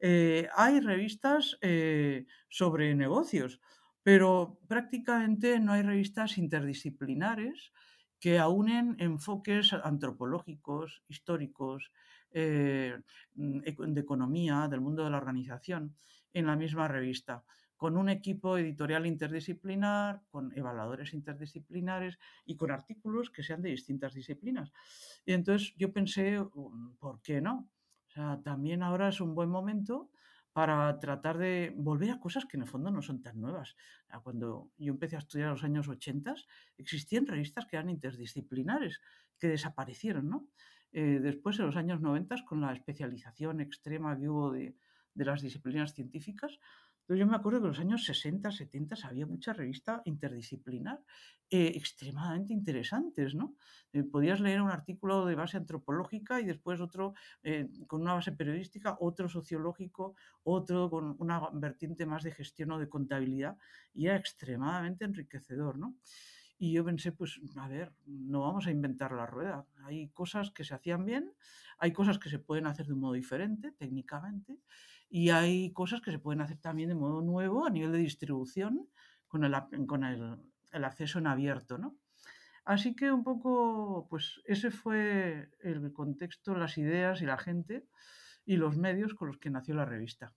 eh, 0.00 0.48
hay 0.54 0.80
revistas 0.80 1.58
eh, 1.60 2.26
sobre 2.48 2.94
negocios, 2.94 3.60
pero 4.02 4.60
prácticamente 4.68 5.60
no 5.60 5.72
hay 5.72 5.82
revistas 5.82 6.38
interdisciplinares 6.38 7.72
que 8.20 8.38
aunen 8.38 8.96
enfoques 8.98 9.72
antropológicos, 9.72 11.02
históricos, 11.08 11.92
eh, 12.30 12.98
mm, 13.34 13.60
de 13.94 14.00
economía, 14.00 14.68
del 14.68 14.80
mundo 14.80 15.04
de 15.04 15.10
la 15.10 15.18
organización, 15.18 15.94
en 16.32 16.46
la 16.46 16.56
misma 16.56 16.88
revista 16.88 17.44
con 17.78 17.96
un 17.96 18.08
equipo 18.08 18.58
editorial 18.58 19.06
interdisciplinar, 19.06 20.20
con 20.30 20.52
evaluadores 20.58 21.14
interdisciplinares 21.14 22.18
y 22.44 22.56
con 22.56 22.72
artículos 22.72 23.30
que 23.30 23.44
sean 23.44 23.62
de 23.62 23.70
distintas 23.70 24.14
disciplinas. 24.14 24.72
Y 25.24 25.32
entonces 25.32 25.74
yo 25.78 25.92
pensé, 25.92 26.40
mm, 26.40 26.96
¿por 26.98 27.22
qué 27.22 27.40
no? 27.40 27.70
O 28.08 28.10
sea, 28.10 28.40
también 28.42 28.82
ahora 28.82 29.08
es 29.08 29.20
un 29.20 29.34
buen 29.34 29.48
momento 29.48 30.10
para 30.58 30.98
tratar 30.98 31.38
de 31.38 31.72
volver 31.76 32.10
a 32.10 32.18
cosas 32.18 32.44
que 32.44 32.56
en 32.56 32.64
el 32.64 32.68
fondo 32.68 32.90
no 32.90 33.00
son 33.00 33.22
tan 33.22 33.40
nuevas. 33.40 33.76
Cuando 34.24 34.72
yo 34.76 34.90
empecé 34.90 35.14
a 35.14 35.20
estudiar 35.20 35.46
en 35.46 35.52
los 35.52 35.62
años 35.62 35.86
80, 35.86 36.34
existían 36.78 37.28
revistas 37.28 37.64
que 37.66 37.76
eran 37.76 37.90
interdisciplinares, 37.90 39.00
que 39.38 39.46
desaparecieron, 39.46 40.28
¿no? 40.28 40.48
Eh, 40.90 41.20
después, 41.22 41.60
en 41.60 41.66
los 41.66 41.76
años 41.76 42.00
90, 42.00 42.44
con 42.44 42.60
la 42.60 42.72
especialización 42.72 43.60
extrema 43.60 44.18
que 44.18 44.28
hubo 44.28 44.50
de 44.50 44.74
las 45.14 45.42
disciplinas 45.42 45.94
científicas, 45.94 46.58
yo 47.16 47.26
me 47.26 47.36
acuerdo 47.36 47.60
que 47.60 47.64
en 47.66 47.70
los 47.70 47.78
años 47.80 48.04
60, 48.04 48.50
70 48.50 48.96
había 49.04 49.26
mucha 49.26 49.52
revista 49.52 50.02
interdisciplinar 50.04 51.00
eh, 51.50 51.72
extremadamente 51.74 52.52
interesantes, 52.52 53.34
¿no? 53.34 53.56
Eh, 53.94 54.04
podías 54.04 54.40
leer 54.40 54.60
un 54.60 54.70
artículo 54.70 55.24
de 55.24 55.34
base 55.34 55.56
antropológica 55.56 56.40
y 56.40 56.44
después 56.44 56.80
otro 56.80 57.14
eh, 57.42 57.68
con 57.86 58.02
una 58.02 58.12
base 58.12 58.32
periodística, 58.32 58.98
otro 59.00 59.30
sociológico, 59.30 60.14
otro 60.42 60.90
con 60.90 61.16
una 61.18 61.40
vertiente 61.54 62.04
más 62.04 62.22
de 62.22 62.32
gestión 62.32 62.72
o 62.72 62.78
de 62.78 62.90
contabilidad 62.90 63.56
y 63.94 64.06
era 64.06 64.16
extremadamente 64.16 65.06
enriquecedor, 65.06 65.78
¿no? 65.78 65.96
Y 66.58 66.72
yo 66.72 66.84
pensé, 66.84 67.12
pues, 67.12 67.40
a 67.56 67.68
ver, 67.68 67.92
no 68.04 68.40
vamos 68.40 68.66
a 68.66 68.72
inventar 68.72 69.12
la 69.12 69.26
rueda. 69.26 69.64
Hay 69.84 70.08
cosas 70.08 70.50
que 70.50 70.64
se 70.64 70.74
hacían 70.74 71.04
bien, 71.04 71.32
hay 71.78 71.92
cosas 71.92 72.18
que 72.18 72.28
se 72.28 72.40
pueden 72.40 72.66
hacer 72.66 72.86
de 72.86 72.94
un 72.94 73.00
modo 73.00 73.12
diferente, 73.12 73.70
técnicamente, 73.72 74.58
y 75.10 75.30
hay 75.30 75.72
cosas 75.72 76.00
que 76.00 76.10
se 76.10 76.18
pueden 76.18 76.40
hacer 76.40 76.58
también 76.58 76.90
de 76.90 76.94
modo 76.94 77.22
nuevo 77.22 77.66
a 77.66 77.70
nivel 77.70 77.92
de 77.92 77.98
distribución 77.98 78.88
con 79.26 79.44
el, 79.44 79.54
con 79.86 80.04
el, 80.04 80.84
acceso 80.84 81.18
en 81.18 81.26
abierto, 81.26 81.78
¿no? 81.78 81.96
Así 82.64 82.94
que 82.94 83.10
un 83.10 83.24
poco, 83.24 84.06
pues 84.10 84.42
ese 84.44 84.70
fue 84.70 85.48
el 85.60 85.92
contexto, 85.92 86.54
las 86.54 86.76
ideas 86.76 87.22
y 87.22 87.24
la 87.24 87.38
gente 87.38 87.86
y 88.44 88.56
los 88.56 88.76
medios 88.76 89.14
con 89.14 89.28
los 89.28 89.38
que 89.38 89.48
nació 89.48 89.74
la 89.74 89.86
revista. 89.86 90.34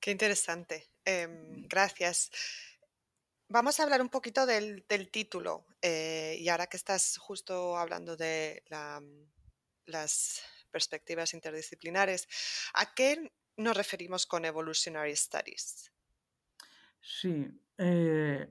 Qué 0.00 0.10
interesante. 0.10 0.88
Em, 1.04 1.66
gracias. 1.68 2.30
Vamos 3.48 3.78
a 3.78 3.84
hablar 3.84 4.02
un 4.02 4.08
poquito 4.08 4.46
del, 4.46 4.84
del 4.88 5.10
título. 5.10 5.64
Eh, 5.80 6.36
y 6.40 6.48
ahora 6.48 6.66
que 6.66 6.76
estás 6.76 7.16
justo 7.18 7.76
hablando 7.76 8.16
de 8.16 8.64
la, 8.68 9.00
las 9.84 10.42
perspectivas 10.76 11.32
interdisciplinares. 11.32 12.28
¿A 12.74 12.92
qué 12.94 13.32
nos 13.56 13.74
referimos 13.74 14.26
con 14.26 14.44
Evolutionary 14.44 15.16
Studies? 15.16 15.90
Sí, 17.00 17.46
eh, 17.78 18.46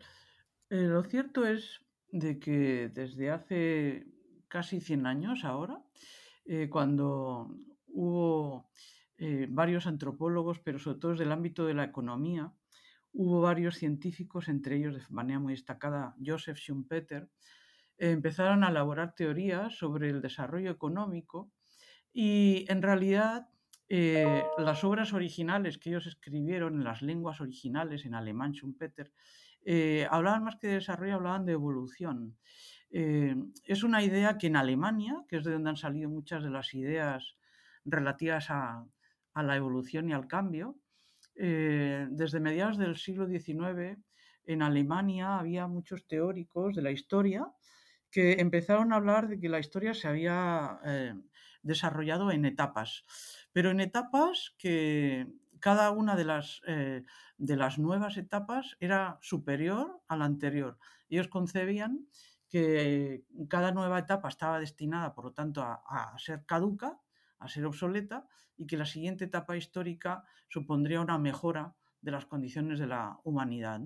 eh, 0.70 0.88
lo 0.96 1.04
cierto 1.04 1.46
es 1.46 1.82
de 2.12 2.40
que 2.40 2.90
desde 2.92 3.30
hace 3.30 4.08
casi 4.48 4.82
100 4.82 5.06
años 5.06 5.44
ahora, 5.44 5.84
eh, 6.46 6.68
cuando 6.70 7.56
hubo 7.88 8.72
varios 9.48 9.88
antropólogos, 9.88 10.60
pero 10.60 10.78
sobre 10.78 11.00
todo 11.00 11.12
desde 11.12 11.24
el 11.24 11.32
ámbito 11.32 11.66
de 11.66 11.74
la 11.74 11.86
economía, 11.86 12.52
hubo 13.14 13.40
varios 13.40 13.78
científicos, 13.78 14.50
entre 14.50 14.76
ellos 14.76 14.96
de 14.96 15.02
manera 15.10 15.40
muy 15.40 15.54
destacada 15.54 16.16
Joseph 16.26 16.58
Schumpeter, 16.58 17.30
empezaron 17.98 18.64
a 18.64 18.70
elaborar 18.70 19.16
teorías 19.16 19.78
sobre 19.78 20.10
el 20.10 20.22
desarrollo 20.22 20.70
económico 20.70 21.55
y 22.18 22.64
en 22.70 22.82
realidad 22.82 23.50
eh, 23.90 24.46
las 24.58 24.86
obras 24.86 25.12
originales 25.12 25.78
que 25.78 25.90
ellos 25.90 26.08
escribieron 26.08 26.76
en 26.76 26.86
las 26.86 27.02
lenguas 27.02 27.42
originales, 27.42 28.06
en 28.06 28.16
alemán, 28.16 28.54
Schumpeter, 28.54 29.12
eh, 29.66 30.08
hablaban 30.10 30.46
más 30.46 30.56
que 30.56 30.68
de 30.68 30.74
desarrollo, 30.76 31.16
hablaban 31.16 31.46
de 31.46 31.52
evolución. 31.52 32.38
Eh, 32.90 33.36
es 33.66 33.84
una 33.84 34.02
idea 34.02 34.38
que 34.38 34.48
en 34.48 34.56
Alemania, 34.56 35.26
que 35.28 35.36
es 35.36 35.44
de 35.44 35.52
donde 35.52 35.72
han 35.72 35.76
salido 35.76 36.10
muchas 36.10 36.42
de 36.42 36.52
las 36.52 36.74
ideas 36.74 37.36
relativas 37.84 38.50
a, 38.50 38.86
a 39.34 39.44
la 39.44 39.58
evolución 39.58 40.10
y 40.10 40.14
al 40.14 40.28
cambio, 40.28 40.78
desde 41.38 42.40
mediados 42.40 42.78
del 42.78 42.96
siglo 42.96 43.28
XIX 43.28 44.00
en 44.46 44.62
Alemania 44.62 45.38
había 45.38 45.68
muchos 45.68 46.08
teóricos 46.08 46.78
de 46.78 46.82
la 46.82 46.92
historia 46.92 47.46
que 48.10 48.40
empezaron 48.40 48.94
a 48.94 48.96
hablar 48.96 49.28
de 49.28 49.38
que 49.38 49.50
la 49.50 49.60
historia 49.60 49.94
se 49.94 50.08
había 50.08 50.80
desarrollado 51.66 52.32
en 52.32 52.46
etapas, 52.46 53.04
pero 53.52 53.72
en 53.72 53.80
etapas 53.80 54.56
que 54.58 55.28
cada 55.60 55.90
una 55.92 56.16
de 56.16 56.26
las, 56.26 56.62
eh, 56.68 57.04
de 57.38 57.56
las 57.58 57.80
nuevas 57.80 58.18
etapas 58.18 58.78
era 58.80 59.18
superior 59.22 60.00
a 60.08 60.16
la 60.16 60.26
anterior. 60.26 60.78
Ellos 61.10 61.28
concebían 61.28 62.08
que 62.50 63.26
cada 63.50 63.72
nueva 63.72 64.00
etapa 64.00 64.30
estaba 64.30 64.60
destinada, 64.60 65.16
por 65.16 65.26
lo 65.26 65.34
tanto, 65.34 65.64
a, 65.64 66.14
ser 66.18 66.46
caduca, 66.46 67.00
a 67.40 67.48
ser 67.48 67.66
obsoleta, 67.66 68.28
y 68.58 68.68
que 68.68 68.78
la 68.78 68.86
siguiente 68.86 69.26
etapa 69.26 69.58
histórica 69.58 70.24
supondría 70.50 71.02
una 71.02 71.18
mejora 71.18 71.76
de 72.00 72.12
las 72.12 72.28
condiciones 72.28 72.78
de 72.78 72.88
la 72.88 73.20
humanidad. 73.24 73.82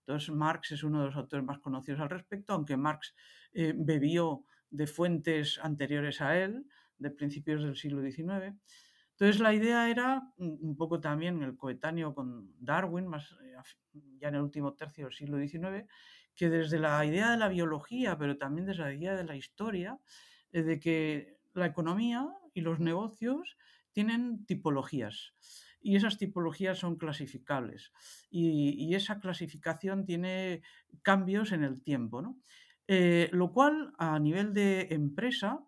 Entonces, 0.00 0.30
Marx 0.34 0.72
es 0.72 0.82
uno 0.82 1.00
de 1.00 1.06
los 1.06 1.16
autores 1.16 1.44
más 1.46 1.60
conocidos 1.60 2.00
al 2.00 2.10
respecto, 2.10 2.52
aunque 2.52 2.76
Marx 2.76 3.14
eh, 3.52 3.72
bebió 3.76 4.44
de 4.70 4.86
fuentes 4.86 5.60
anteriores 5.62 6.20
a 6.20 6.36
él, 6.36 6.66
de 7.00 7.10
principios 7.10 7.62
del 7.62 7.76
siglo 7.76 8.02
XIX. 8.02 8.54
Entonces 9.12 9.40
la 9.40 9.52
idea 9.52 9.90
era, 9.90 10.22
un 10.38 10.76
poco 10.76 11.00
también 11.00 11.42
el 11.42 11.56
coetáneo 11.56 12.14
con 12.14 12.54
Darwin, 12.58 13.06
más 13.06 13.36
eh, 13.42 13.54
ya 14.18 14.28
en 14.28 14.36
el 14.36 14.42
último 14.42 14.74
tercio 14.74 15.04
del 15.06 15.14
siglo 15.14 15.38
XIX, 15.38 15.86
que 16.34 16.48
desde 16.48 16.78
la 16.78 17.04
idea 17.04 17.32
de 17.32 17.36
la 17.36 17.48
biología, 17.48 18.16
pero 18.16 18.38
también 18.38 18.66
desde 18.66 18.82
la 18.82 18.94
idea 18.94 19.14
de 19.14 19.24
la 19.24 19.36
historia, 19.36 19.98
eh, 20.52 20.62
de 20.62 20.80
que 20.80 21.38
la 21.52 21.66
economía 21.66 22.28
y 22.54 22.62
los 22.62 22.80
negocios 22.80 23.58
tienen 23.92 24.46
tipologías 24.46 25.34
y 25.82 25.96
esas 25.96 26.18
tipologías 26.18 26.78
son 26.78 26.96
clasificables 26.96 27.92
y, 28.30 28.94
esa 28.94 29.20
clasificación 29.20 30.04
tiene 30.04 30.62
cambios 31.02 31.52
en 31.52 31.64
el 31.64 31.82
tiempo, 31.82 32.20
¿no? 32.22 32.38
Eh, 32.86 33.28
lo 33.32 33.52
cual 33.52 33.92
a 33.98 34.18
nivel 34.18 34.52
de 34.52 34.88
empresa 34.90 35.60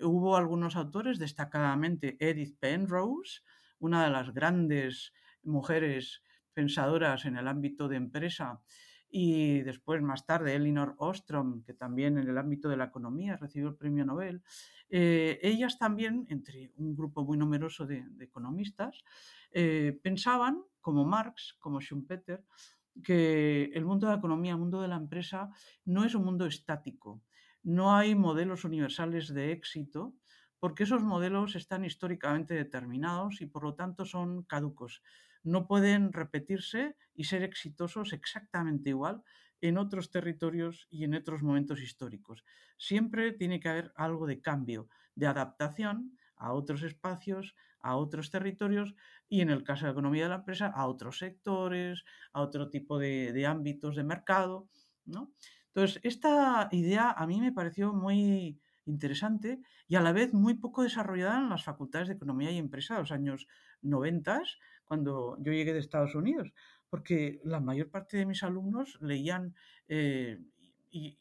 Hubo 0.00 0.36
algunos 0.36 0.76
autores, 0.76 1.18
destacadamente 1.18 2.16
Edith 2.20 2.58
Penrose, 2.58 3.40
una 3.78 4.04
de 4.04 4.10
las 4.10 4.32
grandes 4.32 5.12
mujeres 5.42 6.22
pensadoras 6.52 7.24
en 7.24 7.36
el 7.36 7.48
ámbito 7.48 7.88
de 7.88 7.96
empresa, 7.96 8.60
y 9.08 9.60
después 9.62 10.02
más 10.02 10.26
tarde 10.26 10.54
Elinor 10.54 10.94
Ostrom, 10.98 11.62
que 11.62 11.74
también 11.74 12.18
en 12.18 12.28
el 12.28 12.38
ámbito 12.38 12.68
de 12.68 12.76
la 12.76 12.84
economía 12.84 13.36
recibió 13.36 13.68
el 13.68 13.76
premio 13.76 14.04
Nobel, 14.04 14.42
eh, 14.90 15.38
ellas 15.42 15.78
también, 15.78 16.26
entre 16.28 16.72
un 16.76 16.96
grupo 16.96 17.24
muy 17.24 17.38
numeroso 17.38 17.86
de, 17.86 18.04
economistas, 18.20 19.04
eh, 19.52 19.98
pensaban, 20.02 20.62
como 20.80 21.04
Marx, 21.04 21.56
como 21.58 21.80
Schumpeter, 21.80 22.44
que 23.02 23.70
el 23.74 23.84
mundo 23.84 24.06
de 24.06 24.14
la 24.14 24.18
economía, 24.18 24.52
el 24.52 24.58
mundo 24.58 24.80
de 24.80 24.88
la 24.88 24.96
empresa, 24.96 25.50
no 25.84 26.04
es 26.04 26.14
un 26.14 26.24
mundo 26.24 26.46
estático. 26.46 27.22
No 27.66 27.94
hay 27.94 28.14
modelos 28.14 28.64
universales 28.64 29.34
de 29.34 29.52
éxito, 29.52 30.14
porque 30.58 30.84
esos 30.84 31.02
modelos 31.02 31.56
están 31.56 31.84
históricamente 31.84 32.54
determinados 32.54 33.40
y 33.40 33.46
por 33.46 33.64
lo 33.64 33.74
tanto 33.74 34.04
son 34.04 34.44
caducos 34.44 35.02
no 35.46 35.68
pueden 35.68 36.12
repetirse 36.12 36.96
y 37.14 37.24
ser 37.24 37.44
exitosos 37.44 38.12
exactamente 38.12 38.90
igual 38.90 39.22
en 39.60 39.78
otros 39.78 40.10
territorios 40.10 40.88
y 40.90 41.04
en 41.04 41.14
otros 41.14 41.42
momentos 41.42 41.80
históricos. 41.80 42.44
Siempre 42.76 43.32
tiene 43.32 43.60
que 43.60 43.68
haber 43.68 43.92
algo 43.94 44.26
de 44.26 44.40
cambio, 44.40 44.88
de 45.14 45.28
adaptación 45.28 46.18
a 46.36 46.52
otros 46.52 46.82
espacios, 46.82 47.54
a 47.78 47.96
otros 47.96 48.30
territorios 48.30 48.96
y 49.28 49.40
en 49.40 49.50
el 49.50 49.62
caso 49.62 49.82
de 49.82 49.90
la 49.90 49.92
economía 49.92 50.24
de 50.24 50.30
la 50.30 50.34
empresa, 50.36 50.66
a 50.66 50.88
otros 50.88 51.18
sectores, 51.18 52.04
a 52.32 52.42
otro 52.42 52.68
tipo 52.68 52.98
de, 52.98 53.46
ámbitos 53.46 53.94
de 53.94 54.02
mercado. 54.02 54.68
¿no? 55.04 55.32
Entonces, 55.76 56.00
esta 56.04 56.70
idea 56.72 57.10
a 57.10 57.26
mí 57.26 57.38
me 57.38 57.52
pareció 57.52 57.92
muy 57.92 58.58
interesante 58.86 59.60
y 59.86 59.96
a 59.96 60.00
la 60.00 60.12
vez 60.12 60.32
muy 60.32 60.54
poco 60.54 60.82
desarrollada 60.82 61.36
en 61.36 61.50
las 61.50 61.64
facultades 61.64 62.08
de 62.08 62.14
economía 62.14 62.50
y 62.50 62.56
empresa 62.56 62.94
de 62.94 63.00
los 63.00 63.12
años 63.12 63.46
90 63.82 64.40
cuando 64.86 65.36
yo 65.38 65.52
llegué 65.52 65.74
de 65.74 65.80
Estados 65.80 66.14
Unidos, 66.14 66.50
porque 66.88 67.42
la 67.44 67.60
mayor 67.60 67.90
parte 67.90 68.16
de 68.16 68.24
mis 68.24 68.42
alumnos 68.42 68.96
leían 69.02 69.54
eh, 69.86 70.40
y, 70.90 71.18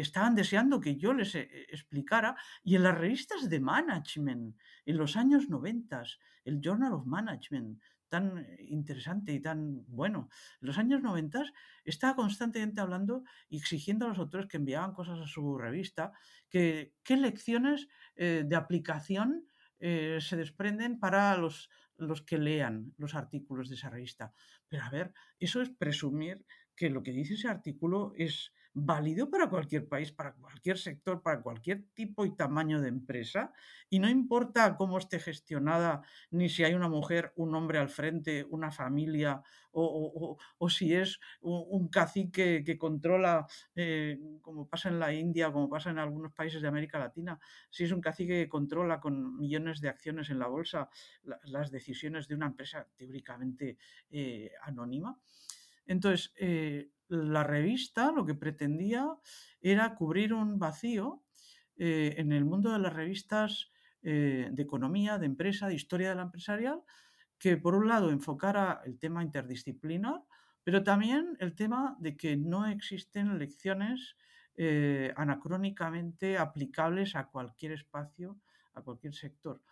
estaban 0.00 0.34
deseando 0.34 0.80
que 0.80 0.96
yo 0.96 1.12
les 1.12 1.34
eh, 1.34 1.66
explicara, 1.68 2.34
y 2.64 2.76
en 2.76 2.84
las 2.84 2.96
revistas 2.96 3.50
de 3.50 3.60
management, 3.60 4.56
en 4.86 4.96
los 4.96 5.18
años 5.18 5.50
90, 5.50 6.02
el 6.46 6.62
Journal 6.62 6.94
of 6.94 7.04
Management, 7.04 7.78
tan 8.08 8.46
interesante 8.60 9.32
y 9.32 9.40
tan 9.40 9.84
bueno. 9.86 10.28
En 10.60 10.66
los 10.68 10.78
años 10.78 11.02
90 11.02 11.44
estaba 11.84 12.16
constantemente 12.16 12.80
hablando 12.80 13.24
y 13.48 13.58
exigiendo 13.58 14.06
a 14.06 14.08
los 14.08 14.18
autores 14.18 14.46
que 14.46 14.56
enviaban 14.56 14.92
cosas 14.92 15.20
a 15.20 15.26
su 15.26 15.58
revista, 15.58 16.12
que 16.48 16.94
qué 17.02 17.16
lecciones 17.16 17.88
eh, 18.16 18.44
de 18.46 18.56
aplicación 18.56 19.44
se 19.80 20.34
desprenden 20.34 20.98
para 20.98 21.36
los 21.36 21.70
los 21.98 22.22
que 22.22 22.38
lean 22.38 22.94
los 22.96 23.14
artículos 23.14 23.68
de 23.68 23.74
esa 23.74 23.90
revista. 23.90 24.32
Pero 24.68 24.84
a 24.84 24.90
ver, 24.90 25.12
eso 25.38 25.60
es 25.60 25.70
presumir 25.70 26.44
que 26.74 26.90
lo 26.90 27.02
que 27.02 27.12
dice 27.12 27.34
ese 27.34 27.48
artículo 27.48 28.12
es 28.16 28.52
válido 28.84 29.30
para 29.30 29.48
cualquier 29.48 29.88
país, 29.88 30.12
para 30.12 30.32
cualquier 30.34 30.78
sector, 30.78 31.22
para 31.22 31.40
cualquier 31.40 31.84
tipo 31.94 32.24
y 32.24 32.34
tamaño 32.34 32.80
de 32.80 32.88
empresa, 32.88 33.52
y 33.90 33.98
no 33.98 34.08
importa 34.08 34.76
cómo 34.76 34.98
esté 34.98 35.18
gestionada, 35.18 36.02
ni 36.30 36.48
si 36.48 36.64
hay 36.64 36.74
una 36.74 36.88
mujer, 36.88 37.32
un 37.36 37.54
hombre 37.54 37.78
al 37.78 37.88
frente, 37.88 38.44
una 38.50 38.70
familia, 38.70 39.42
o, 39.72 40.36
si 40.68 40.94
es 40.94 41.20
un, 41.40 41.88
cacique 41.88 42.64
que 42.64 42.76
controla, 42.78 43.46
eh, 43.76 44.18
como 44.40 44.68
pasa 44.68 44.88
en 44.88 44.98
la 44.98 45.12
India, 45.12 45.52
como 45.52 45.68
pasa 45.68 45.90
en 45.90 45.98
algunos 45.98 46.32
países 46.32 46.60
de 46.60 46.68
América 46.68 46.98
Latina, 46.98 47.38
si 47.70 47.84
es 47.84 47.92
un 47.92 48.00
cacique 48.00 48.44
que 48.44 48.48
controla 48.48 49.00
con 49.00 49.38
millones 49.38 49.80
de 49.80 49.88
acciones 49.88 50.30
en 50.30 50.38
la 50.38 50.48
bolsa 50.48 50.88
las 51.44 51.70
decisiones 51.70 52.28
de 52.28 52.34
una 52.34 52.46
empresa 52.46 52.86
teóricamente 52.96 53.78
eh, 54.10 54.50
anónima. 54.62 55.18
Entonces, 55.86 56.32
eh, 56.36 56.90
la 57.08 57.42
revista 57.44 58.12
lo 58.12 58.24
que 58.24 58.34
pretendía 58.34 59.06
era 59.60 59.94
cubrir 59.94 60.32
un 60.32 60.58
vacío 60.58 61.22
eh, 61.76 62.14
en 62.18 62.32
el 62.32 62.44
mundo 62.44 62.72
de 62.72 62.78
las 62.78 62.92
revistas 62.92 63.70
eh, 64.02 64.48
de 64.50 64.62
economía, 64.62 65.18
de 65.18 65.26
empresa, 65.26 65.68
de 65.68 65.74
historia 65.74 66.10
de 66.10 66.16
la 66.16 66.22
empresarial, 66.22 66.82
que 67.38 67.56
por 67.56 67.74
un 67.74 67.88
lado 67.88 68.10
enfocara 68.10 68.82
el 68.84 68.98
tema 68.98 69.22
interdisciplinar, 69.22 70.22
pero 70.64 70.82
también 70.82 71.36
el 71.40 71.54
tema 71.54 71.96
de 72.00 72.16
que 72.16 72.36
no 72.36 72.66
existen 72.66 73.38
lecciones 73.38 74.16
anacrónicamente 75.14 76.36
aplicables 76.36 77.14
a 77.14 77.28
cualquier 77.28 77.70
espacio, 77.70 78.36
a 78.74 78.82
cualquier 78.82 79.14
sector. 79.14 79.62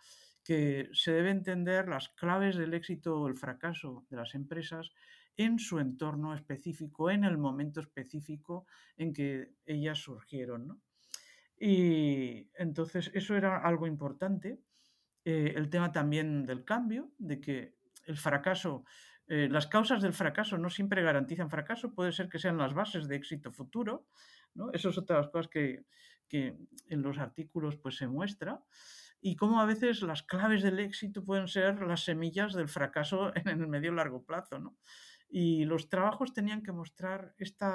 Que 0.45 0.89
se 0.93 1.11
debe 1.11 1.31
entender 1.31 1.89
las 1.89 2.07
claves 2.07 2.55
del 2.55 2.73
éxito 2.73 3.19
o 3.19 3.27
el 3.27 3.35
fracaso 3.35 4.05
de 4.09 4.15
las 4.15 4.33
empresas 4.33 4.91
en 5.37 5.59
su 5.59 5.79
entorno 5.79 6.33
específico, 6.33 7.09
en 7.09 7.23
el 7.23 7.37
momento 7.37 7.79
específico 7.79 8.65
en 8.97 9.13
que 9.13 9.53
ellas 9.65 9.99
surgieron. 9.99 10.81
Y 11.59 12.49
entonces 12.55 13.11
eso 13.13 13.35
era 13.35 13.57
algo 13.57 13.87
importante. 13.87 14.59
Eh, 15.23 15.53
el 15.55 15.69
tema 15.69 15.91
también 15.91 16.45
del 16.45 16.63
cambio, 16.63 17.11
de 17.17 17.39
que 17.39 17.75
el 18.05 18.17
fracaso, 18.17 18.83
eh, 19.27 19.47
las 19.49 19.67
causas 19.67 20.01
del 20.01 20.13
fracaso 20.13 20.57
no 20.57 20.69
siempre 20.69 21.03
garantizan 21.03 21.49
fracaso, 21.49 21.93
puede 21.93 22.11
ser 22.11 22.29
que 22.29 22.39
sean 22.39 22.57
las 22.57 22.73
bases 22.73 23.07
de 23.07 23.15
éxito 23.15 23.51
futuro. 23.51 24.07
¿no? 24.55 24.71
Eso 24.71 24.89
es 24.89 24.97
otra 24.97 25.17
de 25.17 25.21
las 25.23 25.31
cosas 25.31 25.49
que, 25.49 25.85
que 26.27 26.57
en 26.87 27.01
los 27.01 27.17
artículos 27.17 27.77
pues, 27.77 27.97
se 27.97 28.07
muestra 28.07 28.63
y 29.19 29.35
cómo 29.35 29.61
a 29.61 29.65
veces 29.65 30.01
las 30.03 30.23
claves 30.23 30.61
del 30.61 30.79
éxito 30.79 31.23
pueden 31.25 31.47
ser 31.47 31.81
las 31.81 32.03
semillas 32.03 32.53
del 32.53 32.69
fracaso 32.69 33.31
en 33.35 33.47
el 33.47 33.67
medio 33.67 33.91
largo 33.91 34.23
plazo. 34.23 34.59
¿no? 34.59 34.77
Y 35.29 35.65
los 35.65 35.89
trabajos 35.89 36.33
tenían 36.33 36.63
que 36.63 36.71
mostrar 36.71 37.33
este 37.37 37.65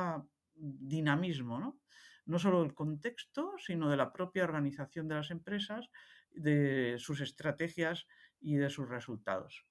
dinamismo, 0.54 1.58
¿no? 1.58 1.80
no 2.26 2.38
solo 2.38 2.62
del 2.62 2.74
contexto, 2.74 3.52
sino 3.58 3.90
de 3.90 3.96
la 3.96 4.12
propia 4.12 4.44
organización 4.44 5.08
de 5.08 5.16
las 5.16 5.30
empresas, 5.30 5.90
de 6.30 6.96
sus 6.98 7.20
estrategias 7.20 8.06
y 8.40 8.56
de 8.56 8.70
sus 8.70 8.88
resultados. 8.88 9.66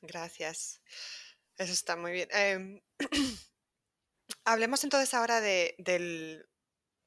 Gracias. 0.00 0.82
Eso 1.56 1.72
está 1.72 1.96
muy 1.96 2.12
bien. 2.12 2.28
Em, 2.32 2.80
hablemos 4.44 4.84
entonces 4.84 5.14
ahora 5.14 5.40
del 5.40 6.46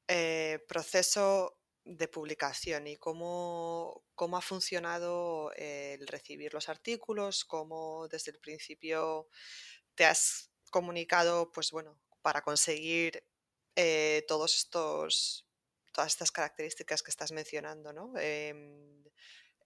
eh, 0.08 0.64
proceso 0.68 1.57
de 1.88 2.06
publicación 2.06 2.86
y 2.86 2.96
cómo, 2.96 4.04
cómo 4.14 4.36
ha 4.36 4.42
funcionado 4.42 5.52
el 5.56 6.06
recibir 6.06 6.52
los 6.52 6.68
artículos, 6.68 7.46
cómo 7.46 8.08
desde 8.08 8.32
el 8.32 8.38
principio 8.38 9.28
te 9.94 10.04
has 10.04 10.50
comunicado, 10.70 11.50
pues 11.50 11.70
bueno, 11.70 11.98
para 12.20 12.42
conseguir 12.42 13.24
eh, 13.74 14.24
todos 14.28 14.54
estos, 14.54 15.46
todas 15.92 16.12
estas 16.12 16.30
características 16.30 17.02
que 17.02 17.10
estás 17.10 17.32
mencionando, 17.32 17.92
¿no? 17.92 18.12
Em, 18.18 19.04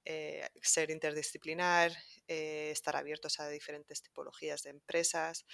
eh, 0.05 0.49
ser 0.63 0.91
interdisciplinar, 0.91 1.93
eh, 2.29 2.71
estar 2.71 2.97
abiertos 2.97 3.41
a 3.41 3.49
diferentes 3.49 4.03
tipologías 4.03 4.63
de 4.63 4.71
empresas 4.71 5.45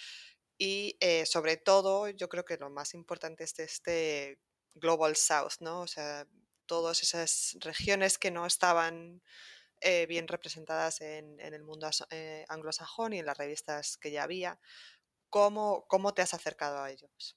y 0.58 0.98
sobre 1.24 1.56
todo 1.56 2.08
yo 2.08 2.28
creo 2.28 2.44
que 2.44 2.56
lo 2.56 2.68
más 2.68 2.94
importante 2.94 3.44
es 3.44 3.58
este 3.58 4.40
Global 4.74 5.16
South, 5.16 5.60
¿no? 5.60 5.86
Todas 6.68 7.02
esas 7.02 7.56
regiones 7.60 8.18
que 8.18 8.30
no 8.30 8.46
estaban 8.46 9.20
eh, 9.80 10.06
bien 10.06 10.28
representadas 10.28 11.00
en, 11.00 11.40
el 11.40 11.62
mundo 11.62 11.88
eh, 12.10 12.44
anglosajón 12.48 13.12
y 13.12 13.18
en 13.18 13.26
las 13.26 13.38
revistas 13.38 13.96
que 13.96 14.12
ya 14.12 14.22
había. 14.22 14.60
¿Cómo, 15.30 15.86
cómo 15.88 16.14
te 16.14 16.22
has 16.22 16.34
acercado 16.34 16.78
a 16.78 16.90
ellos? 16.90 17.36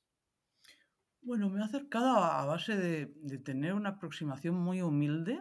Bueno, 1.21 1.49
me 1.49 1.61
he 1.61 1.63
acercado 1.63 2.17
a, 2.17 2.45
base 2.45 2.75
de, 2.75 3.37
tener 3.39 3.73
una 3.73 3.89
aproximación 3.89 4.55
muy 4.55 4.81
humilde 4.81 5.39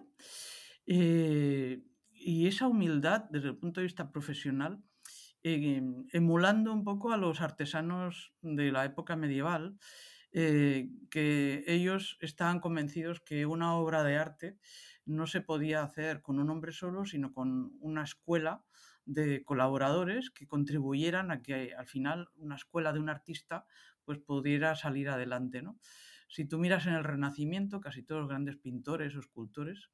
eh, 0.87 1.83
y 2.13 2.47
esa 2.47 2.67
humildad 2.67 3.25
desde 3.31 3.49
el 3.49 3.59
punto 3.59 3.81
de 3.81 3.87
vista 3.87 4.13
profesional, 4.13 4.83
emulando 5.43 6.71
un 6.71 6.85
poco 6.85 7.13
a 7.13 7.17
los 7.17 7.41
artesanos 7.41 8.35
de 8.43 8.73
la 8.73 8.85
época 8.85 9.17
medieval, 9.17 9.79
eh, 10.33 10.91
que 11.11 11.65
ellos 11.67 12.17
estaban 12.21 12.61
convencidos 12.61 13.21
que 13.21 13.47
una 13.47 13.75
obra 13.75 14.05
de 14.05 14.17
arte 14.17 14.59
no 15.05 15.27
se 15.27 15.41
podía 15.41 15.83
hacer 15.83 16.23
con 16.23 16.39
un 16.39 16.51
hombre 16.51 16.73
solo, 16.73 17.05
sino 17.05 17.33
con 17.33 17.73
una 17.81 18.05
escuela 18.05 18.65
de 19.05 19.45
colaboradores 19.45 20.31
que 20.31 20.47
contribuyeran 20.47 21.31
a 21.31 21.43
que 21.43 21.75
al 21.75 21.87
final 21.87 22.29
una 22.37 22.55
escuela 22.55 22.93
de 22.93 23.01
un 23.01 23.09
artista 23.09 23.67
pues 24.05 24.19
pudiera 24.19 24.77
salir 24.77 25.09
adelante. 25.09 25.63
¿no? 25.63 25.79
Si 26.29 26.45
tú 26.45 26.59
miras 26.59 26.87
en 26.87 26.95
el 26.95 27.05
Renacimiento, 27.05 27.81
casi 27.81 28.03
todos 28.03 28.21
los 28.21 28.29
grandes 28.29 28.57
pintores 28.57 29.17
o 29.17 29.21
escultores, 29.21 29.91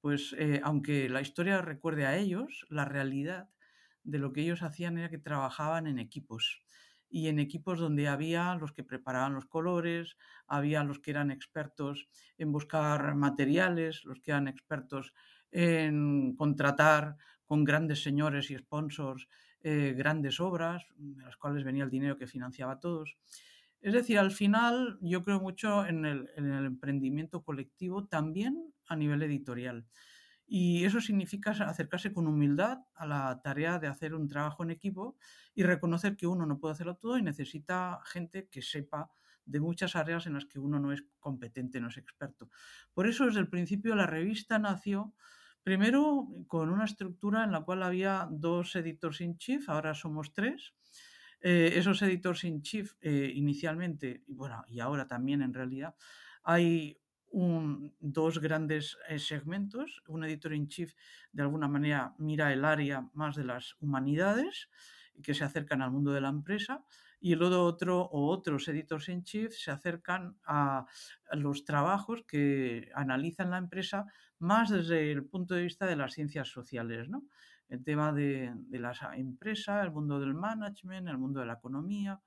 pues 0.00 0.34
eh, 0.38 0.60
aunque 0.62 1.08
la 1.08 1.20
historia 1.20 1.62
recuerde 1.62 2.06
a 2.06 2.16
ellos, 2.16 2.66
la 2.68 2.84
realidad 2.84 3.48
de 4.02 4.18
lo 4.18 4.32
que 4.32 4.42
ellos 4.42 4.62
hacían 4.62 4.98
era 4.98 5.10
que 5.10 5.18
trabajaban 5.18 5.86
en 5.86 5.98
equipos 5.98 6.62
y 7.10 7.28
en 7.28 7.40
equipos 7.40 7.78
donde 7.78 8.08
había 8.08 8.54
los 8.54 8.72
que 8.72 8.84
preparaban 8.84 9.34
los 9.34 9.46
colores, 9.46 10.16
había 10.46 10.84
los 10.84 11.00
que 11.00 11.10
eran 11.10 11.30
expertos 11.30 12.08
en 12.38 12.52
buscar 12.52 13.14
materiales, 13.16 14.04
los 14.04 14.20
que 14.20 14.30
eran 14.30 14.48
expertos 14.48 15.12
en 15.50 16.36
contratar 16.36 17.16
con 17.44 17.64
grandes 17.64 18.02
señores 18.02 18.50
y 18.50 18.56
sponsors 18.56 19.28
eh, 19.62 19.92
grandes 19.94 20.40
obras, 20.40 20.86
de 20.96 21.22
las 21.22 21.36
cuales 21.36 21.64
venía 21.64 21.84
el 21.84 21.90
dinero 21.90 22.16
que 22.16 22.26
financiaba 22.26 22.74
a 22.74 22.80
todos. 22.80 23.18
Es 23.82 23.92
decir, 23.92 24.18
al 24.18 24.30
final 24.30 24.98
yo 25.00 25.24
creo 25.24 25.40
mucho 25.40 25.86
en 25.86 26.04
el, 26.04 26.28
emprendimiento 26.36 27.42
colectivo, 27.42 28.06
también 28.06 28.72
a 28.86 28.96
nivel 28.96 29.22
editorial. 29.22 29.86
Y 30.52 30.84
eso 30.84 31.00
significa 31.00 31.52
acercarse 31.52 32.12
con 32.12 32.26
humildad 32.26 32.78
a 32.96 33.06
la 33.06 33.40
tarea 33.40 33.78
de 33.78 33.86
hacer 33.86 34.14
un 34.16 34.26
trabajo 34.26 34.64
en 34.64 34.72
equipo 34.72 35.16
y 35.54 35.62
reconocer 35.62 36.16
que 36.16 36.26
uno 36.26 36.44
no 36.44 36.58
puede 36.58 36.72
hacerlo 36.72 36.96
todo 36.96 37.16
y 37.16 37.22
necesita 37.22 38.00
gente 38.04 38.48
que 38.50 38.60
sepa 38.60 39.12
de 39.44 39.60
muchas 39.60 39.94
áreas 39.94 40.26
en 40.26 40.34
las 40.34 40.46
que 40.46 40.58
uno 40.58 40.80
no 40.80 40.92
es 40.92 41.04
competente, 41.20 41.80
no 41.80 41.86
es 41.86 41.98
experto. 41.98 42.50
Por 42.92 43.06
eso 43.06 43.26
desde 43.26 43.38
el 43.38 43.48
principio 43.48 43.94
la 43.94 44.08
revista 44.08 44.58
nació 44.58 45.14
primero 45.62 46.26
con 46.48 46.68
una 46.70 46.84
estructura 46.84 47.44
en 47.44 47.52
la 47.52 47.60
cual 47.60 47.84
había 47.84 48.26
dos 48.28 48.74
editors 48.74 49.20
in 49.20 49.36
chief, 49.38 49.68
ahora 49.68 49.94
somos 49.94 50.32
tres, 50.32 50.74
eh, 51.42 51.74
esos 51.76 52.02
editors 52.02 52.42
in 52.42 52.62
chief 52.62 52.94
eh, 53.00 53.30
inicialmente, 53.36 54.24
y 54.26 54.34
bueno, 54.34 54.64
y 54.66 54.80
ahora 54.80 55.06
también 55.06 55.42
en 55.42 55.54
realidad, 55.54 55.94
hay 56.42 56.98
dos 57.32 58.40
grandes 58.40 58.98
eh, 59.08 59.18
segmentos. 59.18 60.02
Un 60.08 60.24
editor 60.24 60.52
in 60.52 60.68
chief 60.68 60.94
de 61.32 61.42
alguna 61.42 61.68
manera 61.68 62.14
mira 62.18 62.52
el 62.52 62.64
área 62.64 63.08
más 63.14 63.36
de 63.36 63.44
las 63.44 63.76
humanidades 63.80 64.68
que 65.22 65.34
se 65.34 65.44
acercan 65.44 65.82
al 65.82 65.90
mundo 65.90 66.12
de 66.12 66.20
la 66.20 66.28
empresa 66.28 66.84
y 67.20 67.32
el 67.32 67.42
otro 67.42 68.00
o 68.00 68.28
otros 68.28 68.66
editors 68.68 69.08
in 69.10 69.22
chief 69.22 69.52
se 69.52 69.70
acercan 69.70 70.38
a 70.44 70.86
los 71.32 71.64
trabajos 71.64 72.24
que 72.26 72.90
analizan 72.94 73.50
la 73.50 73.58
empresa 73.58 74.06
más 74.38 74.70
desde 74.70 75.12
el 75.12 75.26
punto 75.26 75.54
de 75.54 75.64
vista 75.64 75.86
de 75.86 75.96
las 75.96 76.14
ciencias 76.14 76.48
sociales, 76.48 77.08
¿no? 77.08 77.24
el 77.70 77.84
tema 77.84 78.12
de, 78.12 78.52
la 78.70 78.92
empresa, 79.14 79.82
el 79.82 79.92
mundo 79.92 80.18
del 80.18 80.34
management, 80.34 81.08
el 81.08 81.18
mundo 81.18 81.40
de 81.40 81.46
la 81.46 81.54
economía. 81.54 82.20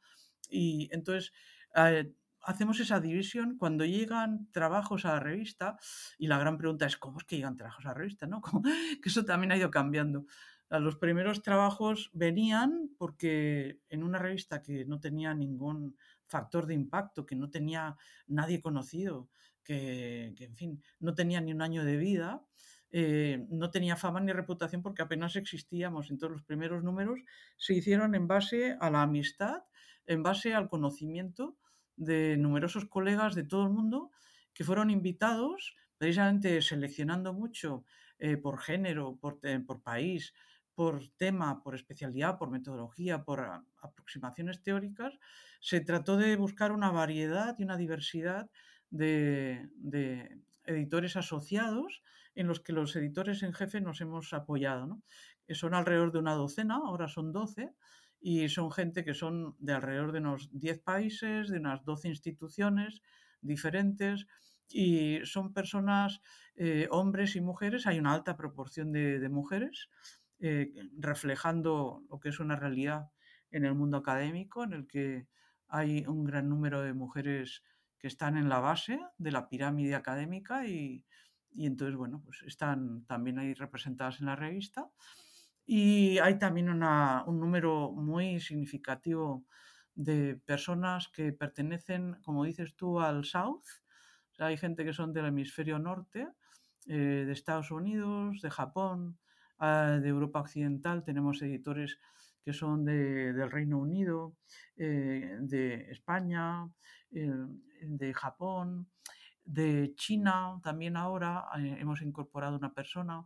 Y 0.50 0.90
entonces 0.92 1.34
eh, 1.76 2.14
hacemos 2.44 2.80
esa 2.80 3.00
división 3.00 3.58
cuando 3.58 3.86
llegan 3.86 4.50
trabajos 4.52 5.06
a 5.06 5.14
la 5.14 5.20
revista 5.20 5.78
y 6.18 6.28
la 6.28 6.38
gran 6.38 6.58
pregunta 6.58 6.86
es 6.86 6.98
cómo 6.98 7.20
es 7.20 7.26
que 7.26 7.38
llegan 7.38 7.56
trabajos 7.56 7.86
a 7.86 7.90
la 7.90 7.94
revista, 7.94 8.28
¿no? 8.28 8.42
que 9.02 9.10
eso 9.10 9.26
también 9.26 9.52
ha 9.52 9.58
ido 9.58 9.72
cambiando. 9.72 10.26
Los 10.70 10.96
primeros 10.96 11.44
trabajos 11.44 12.10
venían 12.14 12.90
porque 12.98 13.80
en 13.90 14.04
una 14.04 14.18
revista 14.18 14.62
que 14.62 14.86
no 14.86 15.00
tenía 15.00 15.34
ningún 15.34 15.96
factor 16.26 16.66
de 16.66 16.74
impacto, 16.74 17.26
que 17.26 17.36
no 17.36 17.50
tenía 17.50 17.96
nadie 18.28 18.60
conocido, 18.60 19.30
que, 19.64 20.34
en 20.38 20.56
fin, 20.56 20.84
no 21.00 21.14
tenía 21.14 21.42
ni 21.42 21.54
un 21.54 21.62
año 21.62 21.86
de 21.86 21.98
vida, 21.98 22.42
eh, 22.92 23.46
no 23.50 23.70
tenía 23.70 23.96
fama 23.96 24.20
ni 24.20 24.34
reputación 24.34 24.82
porque 24.82 25.04
apenas 25.04 25.36
existíamos. 25.36 26.10
Entonces 26.10 26.38
los 26.38 26.44
primeros 26.44 26.84
números 26.84 27.20
se 27.56 27.76
hicieron 27.76 28.16
en 28.16 28.28
base 28.28 28.76
a 28.80 28.90
la 28.90 29.04
amistad, 29.04 29.64
en 30.08 30.24
base 30.24 30.56
al 30.56 30.70
conocimiento 30.70 31.56
de 31.96 32.38
numerosos 32.38 32.86
colegas 32.86 33.36
de 33.36 33.44
todo 33.44 33.64
el 33.64 33.70
mundo 33.70 34.12
que 34.54 34.64
fueron 34.64 34.90
invitados, 34.90 35.76
precisamente 35.98 36.62
seleccionando 36.62 37.34
mucho 37.34 37.86
eh, 38.20 38.38
por 38.38 38.60
género, 38.60 39.18
por, 39.20 39.40
por, 39.66 39.82
país, 39.82 40.34
por 40.76 41.08
tema, 41.18 41.62
por 41.64 41.76
especialidad, 41.76 42.38
por 42.38 42.50
metodología, 42.50 43.24
por 43.24 43.46
aproximaciones 43.82 44.62
teóricas, 44.62 45.18
se 45.60 45.82
trató 45.82 46.18
de 46.18 46.36
buscar 46.36 46.72
una 46.72 46.92
variedad 46.92 47.56
y 47.58 47.64
una 47.64 47.78
diversidad 47.78 48.50
de, 48.90 49.70
de 49.76 50.40
editores 50.66 51.16
asociados 51.16 52.04
en 52.36 52.48
los 52.48 52.60
que 52.60 52.74
los 52.74 52.96
editores 52.96 53.44
en 53.44 53.54
jefe 53.54 53.82
nos 53.82 54.02
hemos 54.02 54.34
apoyado. 54.34 54.88
¿no? 54.88 55.04
Son 55.50 55.74
alrededor 55.74 56.12
de 56.12 56.20
una 56.20 56.34
docena, 56.34 56.76
ahora 56.76 57.08
son 57.08 57.32
12, 57.32 57.74
y 58.26 58.48
son 58.48 58.72
gente 58.72 59.04
que 59.04 59.14
son 59.14 59.58
de 59.60 59.74
alrededor 59.74 60.14
de 60.14 60.20
unos 60.20 60.50
10 60.54 60.80
países, 60.80 61.50
de 61.50 61.60
unas 61.60 61.84
12 61.84 62.08
instituciones 62.08 63.02
diferentes, 63.42 64.28
y 64.70 65.20
son 65.26 65.52
personas, 65.52 66.22
eh, 66.56 66.88
hombres 66.90 67.36
y 67.36 67.42
mujeres, 67.42 67.86
hay 67.86 68.00
una 68.00 68.14
alta 68.14 68.38
proporción 68.38 68.94
de, 68.94 69.28
mujeres, 69.28 69.90
eh, 70.40 70.72
reflejando 70.98 72.02
lo 72.10 72.22
que 72.22 72.30
es 72.30 72.40
una 72.40 72.56
realidad 72.56 73.12
en 73.52 73.66
el 73.66 73.76
mundo 73.76 73.98
académico, 73.98 74.64
en 74.64 74.72
el 74.72 74.88
que 74.88 75.28
hay 75.68 76.06
un 76.08 76.24
gran 76.24 76.48
número 76.48 76.82
de 76.82 76.94
mujeres 76.94 77.62
que 78.00 78.08
están 78.08 78.38
en 78.38 78.48
la 78.48 78.60
base 78.60 79.02
de 79.18 79.32
la 79.32 79.50
pirámide 79.50 79.96
académica 79.96 80.66
y, 80.66 81.04
y 81.52 81.66
entonces, 81.66 81.98
bueno, 81.98 82.22
pues 82.24 82.42
están 82.44 83.04
también 83.04 83.38
ahí 83.38 83.54
representadas 83.54 84.22
en 84.22 84.28
la 84.28 84.38
revista. 84.38 84.90
Y 85.66 86.18
hay 86.20 86.38
también 86.40 86.70
un 86.70 87.40
número 87.40 87.92
muy 87.92 88.40
significativo 88.40 89.46
de 89.96 90.36
personas 90.46 91.08
que 91.10 91.32
pertenecen, 91.34 92.18
como 92.24 92.44
dices 92.44 92.76
tú, 92.76 93.00
al 93.00 93.26
South. 93.26 93.64
hay 94.40 94.58
gente 94.58 94.84
que 94.84 94.94
son 94.94 95.14
del 95.14 95.28
hemisferio 95.28 95.80
norte, 95.80 96.28
eh, 96.88 97.24
de 97.26 97.32
Estados 97.32 97.72
Unidos, 97.72 98.42
de 98.42 98.50
Japón, 98.50 99.20
ah, 99.60 100.00
de 100.02 100.10
Europa 100.10 100.42
Occidental. 100.42 101.04
Tenemos 101.04 101.42
editores 101.42 101.98
que 102.44 102.52
son 102.52 102.84
del 102.84 103.50
Reino 103.52 103.80
Unido, 103.80 104.36
eh, 104.76 105.38
de 105.40 105.92
España, 105.92 106.68
eh, 107.12 107.30
de 107.82 108.14
Japón 108.14 108.90
de 109.46 109.94
China 109.96 110.60
también 110.64 110.96
ahora 110.98 111.46
hemos 111.56 112.02
incorporado 112.02 112.58
una 112.58 112.74
persona, 112.74 113.26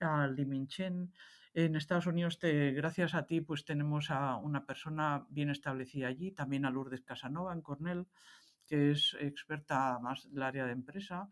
a 0.00 0.26
Li 0.26 0.66
Chen. 0.66 1.12
En 1.52 1.74
Estados 1.74 2.06
Unidos, 2.06 2.38
gracias 2.40 3.14
a 3.14 3.26
ti, 3.26 3.40
pues 3.40 3.64
tenemos 3.64 4.10
a 4.10 4.36
una 4.36 4.64
persona 4.64 5.26
bien 5.30 5.50
establecida 5.50 6.06
allí, 6.06 6.30
también 6.30 6.64
a 6.64 6.70
Lourdes 6.70 7.02
Casanova 7.02 7.52
en 7.52 7.60
Cornell, 7.60 8.06
que 8.66 8.92
es 8.92 9.16
experta 9.18 9.98
más 9.98 10.30
del 10.30 10.42
área 10.42 10.64
de 10.64 10.72
empresa. 10.72 11.28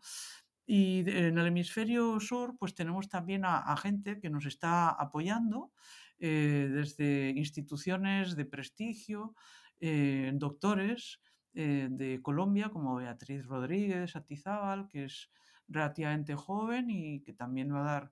Y 0.65 1.09
en 1.09 1.37
el 1.37 1.47
hemisferio 1.47 2.19
sur, 2.19 2.55
pues 2.59 2.75
tenemos 2.75 3.07
también 3.09 3.43
a, 3.45 3.75
gente 3.77 4.19
que 4.19 4.29
nos 4.29 4.45
está 4.45 4.89
apoyando 4.89 5.71
eh, 6.19 6.69
desde 6.71 7.29
instituciones 7.29 8.35
de 8.35 8.45
prestigio, 8.45 9.35
eh, 9.79 10.31
doctores, 10.35 11.21
eh, 11.53 11.87
de 11.89 12.21
Colombia, 12.21 12.69
como 12.69 12.95
Beatriz 12.97 13.45
Rodríguez 13.45 14.15
Atizábal, 14.15 14.87
que 14.87 15.05
es 15.05 15.31
relativamente 15.67 16.35
joven 16.35 16.89
y 16.89 17.21
que 17.21 17.33
también 17.33 17.73
va 17.73 17.81
a 17.81 17.93
dar 17.93 18.11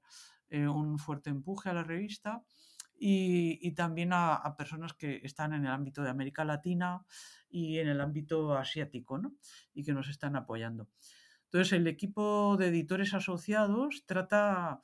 eh, 0.50 0.68
un 0.68 0.98
fuerte 1.00 1.30
empuje 1.30 1.70
a 1.70 1.74
la 1.74 1.84
revista. 1.84 2.44
Y, 3.00 3.72
también 3.74 4.10
a, 4.12 4.56
personas 4.58 4.94
que 4.96 5.22
están 5.24 5.54
en 5.54 5.66
el 5.66 5.72
ámbito 5.72 6.02
de 6.02 6.10
América 6.10 6.44
Latina 6.44 7.06
y 7.48 7.78
en 7.78 7.90
el 7.90 8.02
ámbito 8.02 8.58
asiático, 8.58 9.20
¿no? 9.20 9.36
Y 9.76 9.84
que 9.84 9.94
nos 9.94 10.10
están 10.10 10.36
apoyando. 10.36 10.88
Entonces, 11.44 11.74
el 11.74 11.86
equipo 11.86 12.58
de 12.58 12.70
editores 12.70 13.14
asociados 13.14 14.04
trata 14.08 14.82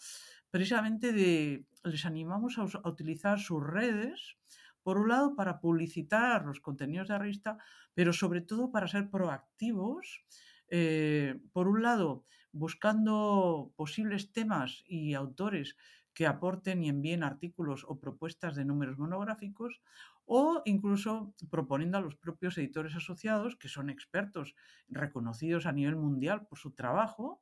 precisamente 0.52 1.12
de, 1.12 1.66
les 1.84 2.06
animamos 2.06 2.60
a, 2.60 2.88
utilizar 2.88 3.40
sus 3.40 3.64
redes 3.64 4.38
por 4.84 4.98
un 4.98 5.10
lado, 5.10 5.36
para 5.36 5.60
publicitar 5.60 6.46
los 6.46 6.60
contenidos 6.60 7.08
de 7.08 7.14
la 7.14 7.20
revista, 7.20 7.58
pero 7.94 8.14
sobre 8.14 8.42
todo 8.42 8.70
para 8.70 8.88
ser 8.88 9.10
proactivos. 9.10 10.24
Eh, 10.68 11.40
por 11.54 11.68
un 11.68 11.82
lado, 11.82 12.26
buscando 12.54 13.74
posibles 13.76 14.32
temas 14.32 14.84
y 14.88 15.16
autores 15.16 15.76
que 16.14 16.28
aporten 16.28 16.84
y 16.84 16.90
envíen 16.90 17.24
artículos 17.24 17.84
o 17.88 18.00
propuestas 18.00 18.56
de 18.56 18.66
números 18.66 18.98
monográficos, 18.98 19.82
o 20.26 20.62
incluso 20.66 21.34
proponiendo 21.50 21.98
a 21.98 22.02
los 22.02 22.16
propios 22.16 22.58
editores 22.58 22.96
asociados, 22.96 23.58
que 23.58 23.68
son 23.68 23.90
expertos 23.90 24.56
reconocidos 24.88 25.66
a 25.66 25.74
nivel 25.74 25.96
mundial 25.96 26.46
por 26.48 26.60
su 26.60 26.72
trabajo, 26.72 27.42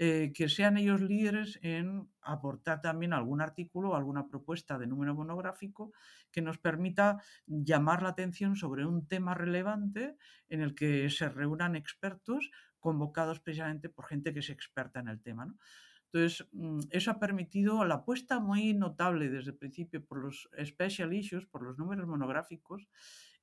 eh, 0.00 0.30
que 0.32 0.48
sean 0.48 0.76
ellos 0.76 1.00
líderes 1.00 1.58
en 1.60 2.08
aportar 2.22 2.80
también 2.80 3.12
algún 3.12 3.40
artículo 3.40 3.90
o 3.90 3.94
alguna 3.96 4.28
propuesta 4.28 4.78
de 4.78 4.86
número 4.86 5.12
monográfico 5.12 5.92
que 6.30 6.40
nos 6.40 6.58
permita 6.58 7.20
llamar 7.46 8.04
la 8.04 8.10
atención 8.10 8.54
sobre 8.54 8.86
un 8.86 9.08
tema 9.08 9.34
relevante 9.34 10.16
en 10.48 10.60
el 10.60 10.76
que 10.76 11.10
se 11.10 11.28
reúnan 11.28 11.74
expertos 11.74 12.50
convocados 12.80 13.40
precisamente 13.40 13.88
por 13.88 14.06
gente 14.06 14.32
que 14.32 14.40
es 14.40 14.50
experta 14.50 15.00
en 15.00 15.08
el 15.08 15.20
tema. 15.20 15.54
Entonces, 16.12 16.46
mm, 16.52 16.80
eso 16.90 17.10
ha 17.10 17.18
permitido 17.18 17.84
la 17.84 17.96
apuesta 17.96 18.40
muy 18.40 18.72
notable 18.74 19.28
desde 19.28 19.50
el 19.50 19.56
principio 19.56 20.04
por 20.04 20.18
los 20.18 20.48
special 20.64 21.12
issues, 21.12 21.46
por 21.46 21.62
los 21.62 21.78
números 21.78 22.06
monográficos 22.06 22.88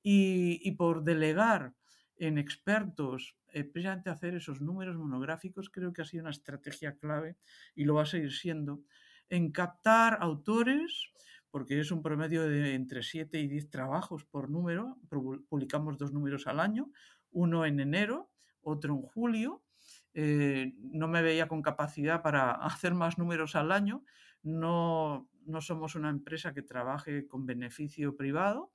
y 0.08 0.71
por 0.74 1.04
delegar 1.04 1.74
en 2.17 2.38
expertos, 2.38 3.38
eh, 3.52 3.63
precisamente 3.63 4.10
hacer 4.10 4.36
esos 4.36 4.62
números 4.62 4.98
monográficos, 4.98 5.69
creo 5.69 5.93
que 5.93 6.02
ha 6.02 6.06
sido 6.06 6.24
una 6.24 6.32
estrategia 6.32 6.98
clave 6.98 7.38
y 7.76 7.86
lo 7.86 7.95
va 7.95 8.04
a 8.04 8.08
seguir 8.08 8.32
siendo, 8.32 8.84
en 9.30 9.52
captar 9.52 10.17
autores, 10.21 11.12
porque 11.52 11.80
es 11.80 11.91
un 11.91 12.02
promedio 12.02 12.43
de 12.43 12.74
entre 12.74 13.02
7 13.02 13.39
y 13.39 13.48
10 13.48 13.69
trabajos 13.69 14.26
por 14.26 14.50
número, 14.50 14.98
publicamos 15.50 15.98
dos 15.98 16.12
números 16.12 16.48
al 16.48 16.60
año, 16.60 16.91
uno 17.32 17.65
en 17.65 17.80
enero, 17.80 18.30
otro 18.65 18.93
en 18.93 19.01
julio. 19.01 19.63
Eh, 20.13 20.73
no 20.80 21.10
me 21.10 21.21
veía 21.21 21.47
con 21.47 21.62
capacidad 21.62 22.21
para 22.21 22.51
hacer 22.65 22.93
más 22.93 23.17
números 23.17 23.56
al 23.56 23.71
año, 23.71 24.04
no, 24.43 25.30
no 25.45 25.62
somos 25.62 25.95
una 25.95 26.10
empresa 26.10 26.54
que 26.54 26.62
trabaje 26.62 27.28
con 27.28 27.45
beneficio 27.45 28.15
privado, 28.15 28.71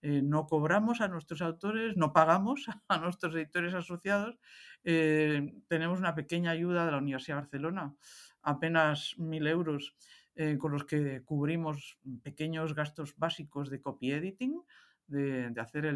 eh, 0.00 0.22
no 0.22 0.46
cobramos 0.46 1.00
a 1.00 1.08
nuestros 1.08 1.42
autores, 1.42 1.96
no 1.96 2.12
pagamos 2.12 2.66
a 2.88 2.98
nuestros 2.98 3.34
editores 3.34 3.74
asociados. 3.74 4.38
Eh, 4.84 5.54
tenemos 5.68 5.98
una 5.98 6.14
pequeña 6.14 6.52
ayuda 6.52 6.86
de 6.86 6.92
la 6.92 6.98
Universidad 6.98 7.36
de 7.36 7.42
Barcelona, 7.42 7.94
apenas 8.42 9.14
mil 9.18 9.46
euros, 9.46 9.94
con 10.60 10.70
los 10.70 10.84
que 10.84 11.24
cubrimos 11.24 11.98
pequeños 12.22 12.72
gastos 12.72 13.16
básicos 13.16 13.70
de 13.70 13.80
copy 13.80 14.12
editing, 14.12 14.62
de, 15.08 15.52
hacer 15.58 15.92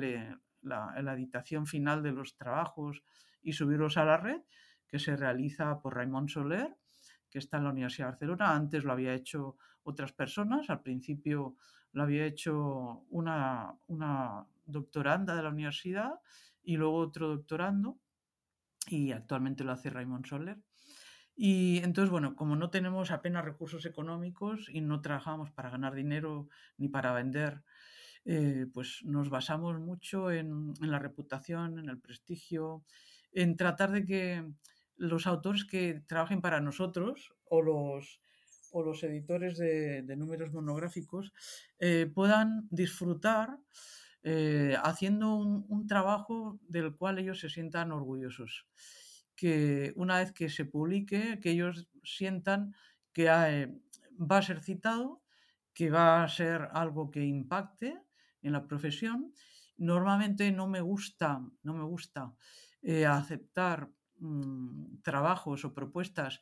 la, 0.62 0.92
la, 1.00 1.12
editación 1.14 1.64
final 1.64 2.02
de 2.02 2.10
los 2.10 2.34
trabajos 2.34 3.04
y 3.42 3.52
subirlos 3.52 3.96
a 3.96 4.04
la 4.04 4.16
red, 4.16 4.40
que 4.86 4.98
se 4.98 5.16
realiza 5.16 5.80
por 5.80 5.96
Raymond 5.96 6.28
Soler 6.28 6.76
que 7.32 7.38
está 7.38 7.56
en 7.56 7.64
la 7.64 7.70
Universidad 7.70 8.08
de 8.08 8.12
Barcelona. 8.12 8.54
Antes 8.54 8.84
lo 8.84 8.92
había 8.92 9.14
hecho 9.14 9.56
otras 9.84 10.12
personas. 10.12 10.68
Al 10.68 10.82
principio 10.82 11.56
lo 11.92 12.02
había 12.02 12.26
hecho 12.26 13.06
una, 13.08 13.74
una 13.86 14.46
doctoranda 14.66 15.34
de 15.34 15.42
la 15.42 15.48
universidad 15.48 16.20
y 16.62 16.76
luego 16.76 16.98
otro 16.98 17.28
doctorando. 17.28 17.98
Y 18.88 19.12
actualmente 19.12 19.64
lo 19.64 19.72
hace 19.72 19.88
Raymond 19.88 20.26
Soler. 20.26 20.58
Y 21.34 21.78
entonces, 21.78 22.10
bueno, 22.10 22.36
como 22.36 22.54
no 22.54 22.68
tenemos 22.68 23.10
apenas 23.10 23.46
recursos 23.46 23.86
económicos 23.86 24.68
y 24.68 24.82
no 24.82 25.00
trabajamos 25.00 25.50
para 25.50 25.70
ganar 25.70 25.94
dinero 25.94 26.48
ni 26.76 26.90
para 26.90 27.14
vender, 27.14 27.62
eh, 28.26 28.66
pues 28.74 29.00
nos 29.04 29.30
basamos 29.30 29.80
mucho 29.80 30.30
en, 30.30 30.74
en, 30.82 30.90
la 30.90 30.98
reputación, 30.98 31.78
en 31.78 31.88
el 31.88 31.98
prestigio, 31.98 32.84
en 33.32 33.56
tratar 33.56 33.90
de 33.92 34.04
que 34.04 34.44
los 34.96 35.26
autores 35.26 35.64
que 35.64 36.02
trabajen 36.06 36.40
para 36.40 36.60
nosotros 36.60 37.34
o 37.46 37.62
los, 37.62 38.20
o 38.70 38.82
los 38.82 39.02
editores 39.02 39.58
de, 39.58 40.04
números 40.16 40.52
monográficos 40.52 41.32
eh, 41.78 42.10
puedan 42.12 42.68
disfrutar 42.70 43.58
eh, 44.22 44.76
haciendo 44.84 45.34
un, 45.36 45.86
trabajo 45.88 46.60
del 46.68 46.94
cual 46.94 47.18
ellos 47.18 47.40
se 47.40 47.50
sientan 47.50 47.90
orgullosos. 47.90 48.66
Que 49.34 49.92
una 49.96 50.18
vez 50.18 50.32
que 50.32 50.48
se 50.48 50.64
publique, 50.64 51.40
que 51.40 51.50
ellos 51.50 51.88
sientan 52.04 52.74
que 53.12 53.26
eh, 53.26 53.74
va 54.18 54.38
a 54.38 54.42
ser 54.42 54.60
citado, 54.60 55.22
que 55.74 55.90
va 55.90 56.22
a 56.22 56.28
ser 56.28 56.68
algo 56.72 57.10
que 57.10 57.24
impacte 57.24 57.98
en 58.42 58.52
la 58.52 58.66
profesión. 58.68 59.32
Normalmente 59.78 60.52
no 60.52 60.68
me 60.68 60.80
gusta, 60.80 61.42
no 61.64 61.74
me 61.74 61.84
gusta 61.84 62.32
aceptar 63.08 63.88
Mm, 64.22 65.02
trabajos 65.02 65.64
o 65.64 65.74
propuestas 65.74 66.40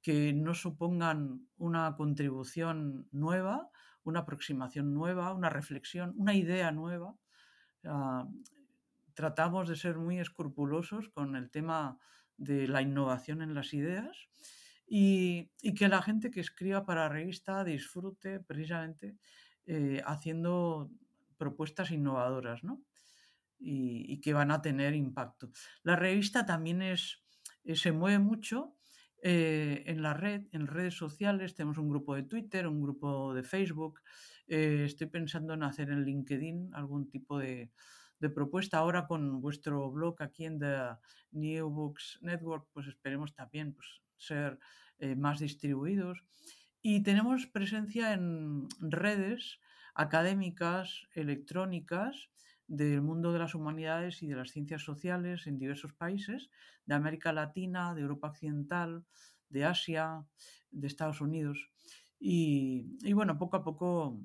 que 0.00 0.32
no 0.32 0.54
supongan 0.54 1.46
una 1.58 1.94
contribución 1.94 3.08
nueva, 3.12 3.68
una 4.04 4.20
aproximación 4.20 4.94
nueva, 4.94 5.34
una 5.34 5.50
reflexión, 5.50 6.14
una 6.16 6.34
idea 6.34 6.72
nueva. 6.72 7.14
Ah, 7.84 8.26
tratamos 9.12 9.68
de 9.68 9.76
ser 9.76 9.98
muy 9.98 10.18
escrupulosos 10.18 11.10
con 11.10 11.36
el 11.36 11.50
tema 11.50 11.98
de 12.38 12.66
la 12.66 12.80
innovación 12.80 13.42
en 13.42 13.52
las 13.52 13.74
ideas 13.74 14.16
y, 14.86 15.50
que 15.76 15.88
la 15.88 16.00
gente 16.00 16.30
que 16.30 16.40
escriba 16.40 16.86
para 16.86 17.10
revista 17.10 17.64
disfrute 17.64 18.40
precisamente 18.40 19.18
eh, 19.66 20.00
haciendo 20.06 20.90
propuestas 21.36 21.90
innovadoras. 21.90 22.64
¿no? 22.64 22.80
Y, 23.60 24.20
que 24.20 24.32
van 24.32 24.50
a 24.50 24.62
tener 24.62 24.94
impacto. 24.94 25.50
La 25.82 25.96
revista 25.96 26.46
también 26.46 26.82
es, 26.82 27.22
eh, 27.64 27.76
se 27.76 27.92
mueve 27.92 28.18
mucho 28.18 28.76
eh, 29.22 29.84
en 29.86 30.02
la 30.02 30.14
red, 30.14 30.46
en 30.52 30.66
redes 30.66 30.94
sociales. 30.94 31.54
Tenemos 31.54 31.78
un 31.78 31.88
grupo 31.88 32.14
de 32.14 32.22
Twitter, 32.22 32.66
un 32.66 32.82
grupo 32.82 33.34
de 33.34 33.42
Facebook. 33.42 34.00
Eh, 34.46 34.84
estoy 34.86 35.08
pensando 35.08 35.54
en 35.54 35.62
hacer 35.62 35.90
en 35.90 36.04
LinkedIn 36.04 36.70
algún 36.74 37.08
tipo 37.08 37.38
de, 37.38 37.70
propuesta. 38.34 38.78
Ahora 38.78 39.06
con 39.06 39.40
vuestro 39.40 39.90
blog 39.90 40.22
aquí 40.22 40.44
en 40.44 40.58
The 40.58 40.96
New 41.32 41.70
Books 41.70 42.18
Network, 42.20 42.68
pues 42.72 42.86
esperemos 42.86 43.34
también 43.34 43.72
pues, 43.72 44.02
ser 44.18 44.58
más 45.16 45.40
distribuidos. 45.40 46.22
Y 46.82 47.02
tenemos 47.02 47.46
presencia 47.46 48.12
en 48.12 48.68
redes 48.80 49.58
académicas, 49.94 51.06
electrónicas, 51.14 52.30
del 52.70 53.02
mundo 53.02 53.32
de 53.32 53.40
las 53.40 53.56
humanidades 53.56 54.22
y 54.22 54.28
de 54.28 54.36
las 54.36 54.52
ciencias 54.52 54.82
sociales 54.82 55.48
en 55.48 55.58
diversos 55.58 55.92
países, 55.92 56.50
de 56.86 56.94
América 56.94 57.32
Latina, 57.32 57.94
de 57.94 58.02
Europa 58.02 58.28
Occidental, 58.28 59.04
de 59.48 59.64
Asia, 59.64 60.24
de 60.70 60.86
Estados 60.86 61.20
Unidos. 61.20 61.68
Y, 62.20 63.12
bueno, 63.12 63.36
poco 63.38 63.56
a 63.56 63.64
poco 63.64 64.20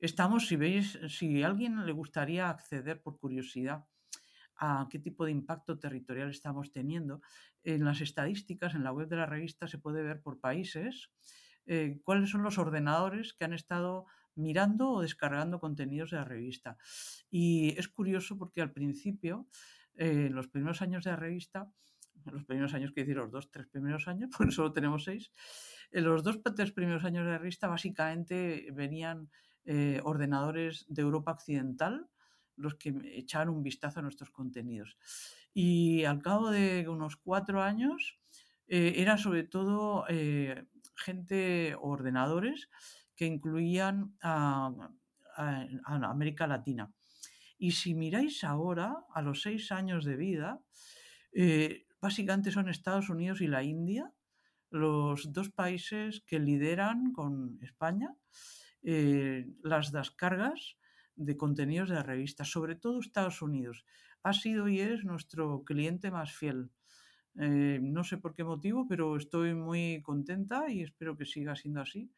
estamos, 0.00 0.48
si 0.48 0.56
veis, 0.56 0.98
si 1.08 1.44
a 1.44 1.46
alguien 1.46 1.86
le 1.86 1.92
gustaría 1.92 2.50
acceder 2.50 3.00
por 3.00 3.20
curiosidad 3.20 3.84
a 4.56 4.88
qué 4.90 4.98
tipo 4.98 5.24
de 5.24 5.30
impacto 5.30 5.78
territorial 5.78 6.30
estamos 6.30 6.72
teniendo, 6.72 7.20
en 7.62 7.84
las 7.84 8.00
estadísticas, 8.00 8.74
en 8.74 8.82
la 8.82 8.92
web 8.92 9.06
de 9.06 9.16
la 9.16 9.26
revista 9.26 9.68
se 9.68 9.78
puede 9.78 10.02
ver 10.02 10.20
por 10.20 10.40
países 10.40 11.10
eh, 11.66 12.00
cuáles 12.02 12.30
son 12.30 12.42
los 12.42 12.58
ordenadores 12.58 13.34
que 13.34 13.44
han 13.44 13.52
estado 13.54 14.06
mirando 14.36 14.90
o 14.90 15.02
descargando 15.02 15.60
contenidos 15.60 16.10
de 16.10 16.16
la 16.18 16.24
revista. 16.24 16.76
Y 17.30 17.78
es 17.78 17.88
curioso 17.88 18.36
porque 18.38 18.62
al 18.62 18.72
principio, 18.72 19.46
en 19.94 20.26
eh, 20.26 20.30
los 20.30 20.48
primeros 20.48 20.82
años 20.82 21.04
de 21.04 21.10
la 21.10 21.16
revista, 21.16 21.70
los 22.24 22.44
primeros 22.44 22.74
años, 22.74 22.92
quiero 22.92 23.06
decir, 23.06 23.16
los 23.16 23.30
dos, 23.30 23.50
tres 23.50 23.66
primeros 23.66 24.08
años, 24.08 24.30
porque 24.36 24.52
solo 24.52 24.72
tenemos 24.72 25.04
seis, 25.04 25.30
en 25.90 26.04
los 26.04 26.22
dos, 26.22 26.40
tres 26.56 26.72
primeros 26.72 27.04
años 27.04 27.24
de 27.24 27.32
la 27.32 27.38
revista 27.38 27.68
básicamente 27.68 28.68
venían 28.72 29.30
eh, 29.64 30.00
ordenadores 30.04 30.86
de 30.88 31.02
Europa 31.02 31.32
Occidental 31.32 32.08
los 32.56 32.76
que 32.76 32.94
echaban 33.14 33.48
un 33.48 33.64
vistazo 33.64 33.98
a 33.98 34.02
nuestros 34.02 34.30
contenidos. 34.30 34.96
Y 35.52 36.04
al 36.04 36.22
cabo 36.22 36.50
de 36.50 36.88
unos 36.88 37.16
cuatro 37.16 37.60
años, 37.62 38.20
eh, 38.68 38.94
era 38.96 39.18
sobre 39.18 39.42
todo 39.42 40.04
gente, 40.96 41.76
ordenadores, 41.80 42.68
que 43.16 43.26
incluían 43.26 44.16
a, 44.22 44.72
América 45.84 46.46
Latina. 46.46 46.92
Y 47.58 47.72
si 47.72 47.94
miráis 47.94 48.44
ahora, 48.44 49.04
a 49.12 49.22
los 49.22 49.42
seis 49.42 49.72
años 49.72 50.04
de 50.04 50.16
vida, 50.16 50.60
eh, 51.32 51.86
básicamente 52.00 52.52
son 52.52 52.68
Estados 52.68 53.08
Unidos 53.08 53.40
y 53.40 53.48
la 53.48 53.62
India 53.62 54.12
los 54.70 55.32
dos 55.32 55.50
países 55.50 56.22
que 56.26 56.40
lideran 56.40 57.12
con 57.12 57.58
España 57.62 58.14
eh, 58.82 59.46
las 59.62 59.92
descargas 59.92 60.76
de 61.14 61.36
contenidos 61.36 61.88
de 61.88 61.94
la 61.94 62.02
revista, 62.02 62.44
sobre 62.44 62.74
todo 62.74 62.98
Estados 62.98 63.40
Unidos. 63.40 63.84
Ha 64.24 64.32
sido 64.32 64.68
y 64.68 64.80
es 64.80 65.04
nuestro 65.04 65.62
cliente 65.64 66.10
más 66.10 66.32
fiel. 66.32 66.70
Eh, 67.38 67.78
no 67.80 68.02
sé 68.02 68.18
por 68.18 68.34
qué 68.34 68.42
motivo, 68.42 68.86
pero 68.88 69.16
estoy 69.16 69.54
muy 69.54 70.02
contenta 70.02 70.70
y 70.70 70.82
espero 70.82 71.16
que 71.16 71.24
siga 71.24 71.54
siendo 71.54 71.80
así 71.80 72.10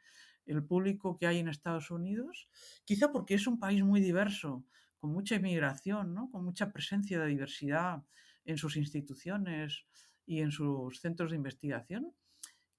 el 0.47 0.65
público 0.65 1.19
que 1.19 1.27
hay 1.27 1.39
en 1.39 1.49
Estados 1.49 1.91
Unidos, 1.91 2.49
quizá 2.85 3.13
porque 3.13 3.35
es 3.35 3.47
un 3.47 3.59
país 3.59 3.83
muy 3.83 4.01
diverso, 4.01 4.65
con 4.99 5.13
mucha 5.13 5.35
inmigración, 5.37 6.15
¿no? 6.15 6.31
con 6.31 6.45
mucha 6.45 6.73
presencia 6.73 7.21
de 7.21 7.29
diversidad 7.29 8.03
en 8.45 8.57
sus 8.57 8.77
instituciones 8.77 9.85
y 10.25 10.41
en 10.41 10.51
sus 10.51 11.01
centros 11.01 11.31
de 11.31 11.37
investigación. 11.37 12.13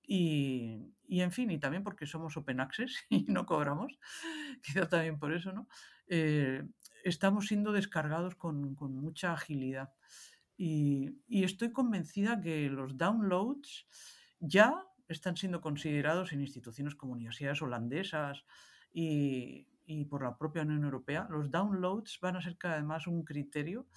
Y, 0.09 0.93
en 1.09 1.31
fin, 1.33 1.51
y 1.51 1.59
también 1.59 1.83
porque 1.83 2.05
somos 2.05 2.37
open 2.37 2.61
access 2.61 2.95
y 3.09 3.25
no 3.25 3.45
cobramos, 3.45 3.99
quizá 4.63 4.87
también 4.87 5.19
por 5.19 5.33
eso, 5.33 5.51
¿no? 5.51 5.67
Eh, 6.07 6.63
estamos 7.03 7.47
siendo 7.47 7.73
descargados 7.73 8.35
con, 8.35 8.75
mucha 8.79 9.33
agilidad. 9.33 9.93
Y, 10.55 11.19
y, 11.27 11.43
estoy 11.43 11.71
convencida 11.71 12.41
que 12.41 12.69
los 12.69 12.97
downloads 12.97 13.85
ya 14.39 14.86
están 15.07 15.37
siendo 15.37 15.61
considerados 15.61 16.33
en 16.33 16.41
instituciones 16.41 16.95
como 16.95 17.13
universidades 17.13 17.61
holandesas 17.61 18.43
y, 18.91 19.65
por 20.09 20.23
la 20.23 20.37
propia 20.37 20.63
Unión 20.63 20.83
Europea, 20.83 21.27
los 21.29 21.51
downloads 21.51 22.19
van 22.21 22.35
a 22.35 22.41
ser 22.41 22.57
cada 22.57 22.75
vez 22.75 22.83
más 22.83 23.07
un 23.07 23.23
criterio 23.23 23.87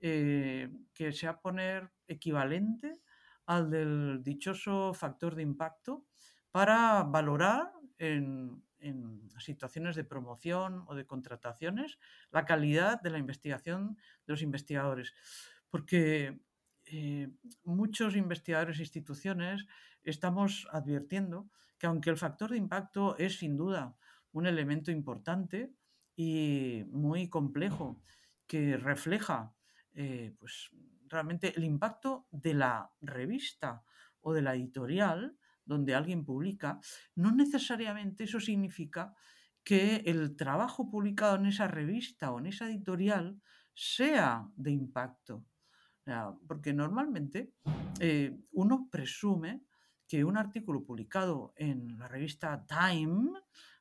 eh, 0.00 0.70
que 0.92 1.12
se 1.12 1.26
va 1.26 1.32
a 1.34 1.40
poner 1.40 1.90
equivalente 2.06 3.00
al 3.46 3.70
del 3.70 4.22
dichoso 4.22 4.94
factor 4.94 5.34
de 5.34 5.42
impacto 5.42 6.06
para 6.50 7.02
valorar 7.02 7.72
en, 7.98 8.62
en, 8.78 9.28
situaciones 9.38 9.96
de 9.96 10.04
promoción 10.04 10.84
o 10.86 10.94
de 10.94 11.06
contrataciones 11.06 11.98
la 12.30 12.44
calidad 12.44 13.00
de 13.02 13.10
la 13.10 13.18
investigación 13.18 13.96
de 14.26 14.32
los 14.32 14.42
investigadores. 14.42 15.14
Porque 15.68 16.40
eh, 16.96 17.28
muchos 17.64 18.14
investigadores 18.14 18.78
e 18.78 18.86
instituciones 18.86 19.66
estamos 20.04 20.68
advirtiendo 20.70 21.50
que 21.76 21.88
aunque 21.88 22.10
el 22.10 22.16
factor 22.16 22.50
de 22.50 22.58
impacto 22.58 23.18
es 23.18 23.38
sin 23.38 23.56
duda 23.56 23.96
un 24.30 24.46
elemento 24.46 24.92
importante 24.92 25.74
y 26.14 26.84
muy 26.92 27.28
complejo 27.28 28.00
que 28.46 28.76
refleja 28.76 29.52
eh, 29.92 30.36
pues, 30.38 30.70
realmente 31.08 31.52
el 31.56 31.64
impacto 31.64 32.28
de 32.30 32.54
la 32.54 32.92
revista 33.00 33.82
o 34.20 34.32
de 34.32 34.42
la 34.42 34.54
editorial 34.54 35.36
donde 35.64 35.96
alguien 35.96 36.24
publica, 36.24 36.78
no 37.16 37.32
necesariamente 37.32 38.22
eso 38.22 38.38
significa 38.38 39.16
que 39.64 39.96
el 40.06 40.36
trabajo 40.36 40.88
publicado 40.88 41.34
en 41.34 41.46
esa 41.46 41.66
revista 41.66 42.30
o 42.30 42.38
en 42.38 42.46
esa 42.46 42.66
editorial 42.66 43.42
sea 43.74 44.46
de 44.54 44.70
impacto. 44.70 45.44
Porque 46.46 46.72
normalmente 46.72 47.54
eh, 48.00 48.36
uno 48.52 48.88
presume 48.90 49.64
que 50.06 50.24
un 50.24 50.36
artículo 50.36 50.84
publicado 50.84 51.54
en 51.56 51.98
la 51.98 52.08
revista 52.08 52.66
Time 52.66 53.30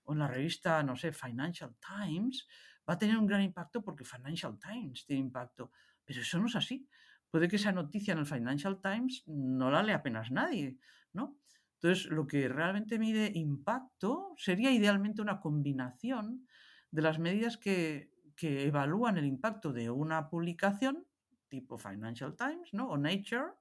o 0.06 0.14
en 0.14 0.20
la 0.20 0.28
revista, 0.28 0.82
no 0.84 0.96
sé, 0.96 1.12
Financial 1.12 1.76
Times, 1.80 2.48
va 2.90 2.94
a 2.94 2.98
tener 2.98 3.18
un 3.18 3.28
gran 3.28 3.42
impacto 3.42 3.82
porque 3.82 4.06
Financial 4.06 4.58
Times 4.60 5.06
tiene 5.06 5.22
impacto. 5.22 5.72
Pero 6.06 6.22
eso 6.22 6.40
no 6.40 6.48
es 6.48 6.56
así. 6.56 6.88
Puede 7.30 7.48
que 7.48 7.56
esa 7.56 7.72
noticia 7.72 8.14
en 8.14 8.20
el 8.20 8.26
Financial 8.26 8.80
Times 8.82 9.24
no 9.28 9.72
la 9.72 9.84
lea 9.84 9.98
apenas 9.98 10.32
nadie, 10.32 10.78
¿no? 11.14 11.40
Entonces, 11.84 12.06
lo 12.12 12.28
que 12.28 12.48
realmente 12.48 12.98
mide 12.98 13.32
impacto 13.34 14.34
sería 14.38 14.72
idealmente 14.72 15.22
una 15.22 15.42
combinación 15.42 16.48
de 16.92 17.02
las 17.02 17.20
medidas 17.20 17.58
que, 17.58 18.12
evalúan 18.40 19.18
el 19.18 19.26
impacto 19.26 19.74
de 19.74 19.90
una 19.90 20.30
publicación, 20.30 21.06
tipo 21.54 21.78
Financial 21.78 22.34
Times 22.36 22.74
¿no? 22.74 22.90
o 22.90 22.98
Nature, 22.98 23.54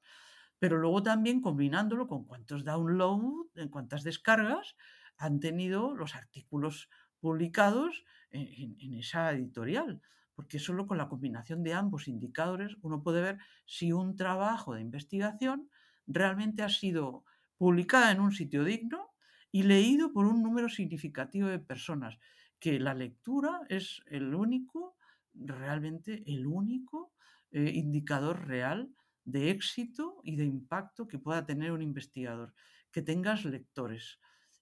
pero 0.58 0.78
luego 0.78 1.02
también 1.02 1.42
combinándolo 1.42 2.08
con 2.08 2.24
cuántos 2.24 2.64
downloads, 2.64 3.54
en 3.56 3.68
cuántas 3.68 4.02
descargas 4.02 4.76
han 5.18 5.40
tenido 5.40 5.94
los 5.94 6.14
artículos 6.14 6.88
publicados 7.20 8.02
en, 8.30 8.94
esa 8.94 9.32
editorial, 9.32 10.00
porque 10.34 10.58
solo 10.58 10.86
con 10.86 10.96
la 10.96 11.10
combinación 11.10 11.62
de 11.62 11.74
ambos 11.74 12.08
indicadores 12.08 12.78
uno 12.80 13.02
puede 13.02 13.20
ver 13.20 13.38
si 13.66 13.92
un 13.92 14.16
trabajo 14.16 14.74
de 14.74 14.80
investigación 14.80 15.68
realmente 16.06 16.62
ha 16.62 16.70
sido 16.70 17.26
publicado 17.58 18.10
en 18.10 18.20
un 18.20 18.32
sitio 18.32 18.64
digno 18.64 19.10
y 19.50 19.64
leído 19.64 20.14
por 20.14 20.24
un 20.24 20.42
número 20.42 20.70
significativo 20.70 21.48
de 21.48 21.58
personas, 21.58 22.18
que 22.58 22.80
la 22.80 22.94
lectura 22.94 23.60
es 23.68 24.00
el 24.06 24.34
único, 24.34 24.96
realmente 25.34 26.22
el 26.26 26.46
único 26.46 27.12
eh, 27.52 27.70
indicador 27.74 28.46
real 28.46 28.90
de 29.24 29.50
éxito 29.50 30.20
y 30.24 30.36
de 30.36 30.44
impacto 30.44 31.06
que 31.06 31.18
pueda 31.18 31.46
tener 31.46 31.72
un 31.72 31.82
investigador, 31.82 32.54
que 32.90 33.02
tengas 33.02 33.44
lectores 33.44 34.18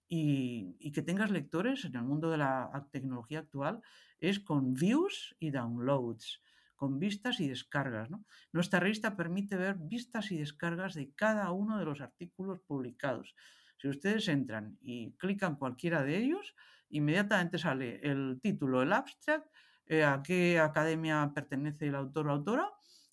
y, 0.08 0.90
que 0.92 1.02
tengas 1.02 1.30
lectores 1.30 1.84
en 1.84 1.94
el 1.94 2.02
mundo 2.02 2.30
de 2.30 2.38
la 2.38 2.88
tecnología 2.90 3.40
actual 3.40 3.80
es 4.18 4.40
con 4.40 4.74
views 4.74 5.36
y 5.38 5.50
downloads, 5.50 6.42
con 6.74 6.98
vistas 6.98 7.40
y 7.40 7.48
descargas. 7.48 8.08
Nuestra 8.52 8.80
revista 8.80 9.16
permite 9.16 9.56
ver 9.56 9.76
vistas 9.78 10.32
y 10.32 10.38
descargas 10.38 10.94
de 10.94 11.12
cada 11.14 11.52
uno 11.52 11.78
de 11.78 11.84
los 11.84 12.00
artículos 12.00 12.60
publicados. 12.60 13.34
Si 13.78 13.88
ustedes 13.88 14.28
entran 14.28 14.76
y 14.82 15.12
clican 15.12 15.56
cualquiera 15.56 16.02
de 16.02 16.18
ellos, 16.18 16.54
inmediatamente 16.90 17.56
sale 17.58 18.00
el 18.02 18.40
título, 18.42 18.82
el 18.82 18.92
abstract, 18.92 19.46
eh, 19.86 20.04
a 20.04 20.22
qué 20.22 20.58
academia 20.58 21.32
pertenece 21.34 21.86
el 21.86 21.94
autor 21.94 22.28
o 22.28 22.32
autora, 22.32 22.68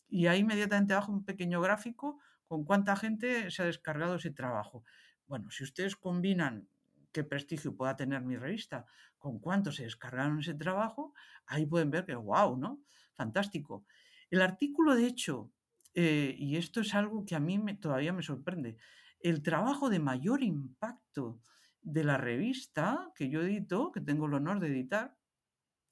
y 0.10 0.28
ahí 0.28 0.40
inmediatamente 0.40 0.94
abajo 0.94 1.12
un 1.12 1.26
pequeño 1.26 1.62
gráfico 1.62 2.20
con 2.46 2.64
cuánta 2.64 2.96
gente 2.96 3.52
se 3.52 3.62
ha 3.62 3.66
descargado 3.66 4.16
ese 4.16 4.32
trabajo. 4.32 4.84
Bueno, 5.28 5.52
si 5.52 5.64
ustedes 5.64 5.96
combinan 5.96 6.70
qué 7.12 7.24
prestigio 7.24 7.76
pueda 7.76 7.96
tener 7.96 8.22
mi 8.22 8.38
revista, 8.38 8.86
con 9.18 9.40
cuánto 9.40 9.72
se 9.72 9.84
descargaron 9.84 10.40
ese 10.40 10.54
trabajo, 10.54 11.14
ahí 11.46 11.66
pueden 11.66 11.92
ver 11.92 12.06
que, 12.06 12.16
wow, 12.16 12.58
¿no? 12.58 12.82
Fantástico. 13.16 13.86
El 14.30 14.42
artículo, 14.42 14.96
de 14.96 15.08
hecho, 15.08 15.52
eh, 15.94 16.36
y 16.38 16.58
esto 16.58 16.82
es 16.82 16.94
algo 16.94 17.26
que 17.26 17.36
a 17.36 17.40
mí 17.40 17.58
me, 17.58 17.74
todavía 17.74 18.14
me 18.14 18.22
sorprende, 18.22 18.78
el 19.20 19.42
trabajo 19.42 19.90
de 19.90 20.00
mayor 20.00 20.44
impacto 20.44 21.42
de 21.82 22.04
la 22.04 22.18
revista 22.18 23.12
que 23.16 23.30
yo 23.30 23.42
edito, 23.42 23.92
que 23.92 24.02
tengo 24.02 24.28
el 24.28 24.36
honor 24.36 24.60
de 24.60 24.68
editar, 24.68 25.18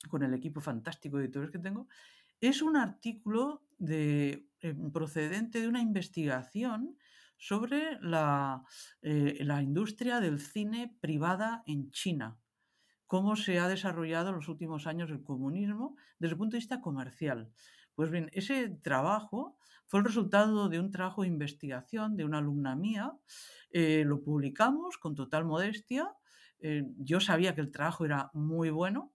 con 0.10 0.24
el 0.24 0.34
equipo 0.34 0.62
fantástico 0.62 1.18
de 1.18 1.26
editores 1.26 1.52
que 1.52 1.60
tengo, 1.60 1.88
es 2.42 2.62
un 2.62 2.78
artículo 2.78 3.64
eh, 3.88 4.48
procedente 4.94 5.62
de 5.62 5.68
una 5.68 5.82
investigación 5.82 6.98
sobre 7.38 8.00
eh, 9.02 9.44
la, 9.44 9.62
industria 9.62 10.20
del 10.20 10.40
cine 10.40 10.96
privada 11.02 11.64
en 11.66 11.92
China, 11.92 12.40
cómo 13.08 13.36
se 13.36 13.60
ha 13.60 13.68
desarrollado 13.68 14.30
en 14.30 14.36
los 14.36 14.48
últimos 14.48 14.88
años 14.88 15.12
el 15.12 15.24
comunismo 15.24 15.96
desde 16.20 16.34
el 16.34 16.38
punto 16.38 16.54
de 16.54 16.60
vista 16.60 16.82
comercial. 16.82 17.52
Pues 17.94 18.10
bien, 18.10 18.30
ese 18.34 18.70
trabajo 18.70 19.58
fue 19.88 20.00
el 20.00 20.06
resultado 20.06 20.70
de 20.70 20.80
un 20.80 20.92
trabajo 20.92 21.22
de 21.22 21.28
investigación 21.28 22.18
de 22.18 22.26
una 22.26 22.40
alumna 22.40 22.76
mía. 22.76 23.14
Eh, 23.70 24.04
lo 24.06 24.22
publicamos 24.24 24.98
con 24.98 25.16
total 25.16 25.46
modestia. 25.46 26.10
Eh, 26.60 26.84
yo 26.98 27.20
sabía 27.20 27.54
que 27.54 27.62
el 27.62 27.72
trabajo 27.72 28.06
era 28.06 28.32
muy 28.34 28.70
bueno, 28.70 29.14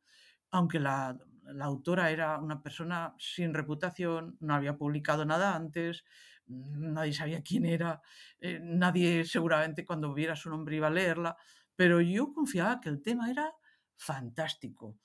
aunque 0.50 0.78
la, 0.78 1.18
la, 1.54 1.64
autora 1.64 2.10
era 2.10 2.38
una 2.38 2.62
persona 2.62 3.14
sin 3.18 3.54
reputación, 3.54 4.36
no 4.40 4.54
había 4.54 4.76
publicado 4.76 5.24
nada 5.24 5.54
antes, 5.54 6.04
nadie 6.46 7.12
sabía 7.12 7.42
quién 7.42 7.64
era, 7.64 8.00
eh, 8.40 8.60
nadie 8.62 9.24
seguramente 9.24 9.84
cuando 9.84 10.12
viera 10.14 10.36
su 10.36 10.50
nombre 10.50 10.76
iba 10.76 10.88
a 10.88 10.90
leerla, 10.90 11.36
pero 11.76 12.00
yo 12.00 12.32
confiaba 12.32 12.80
que 12.80 12.88
el 12.88 13.02
tema 13.02 13.30
era 13.30 13.52
fantástico, 13.96 14.98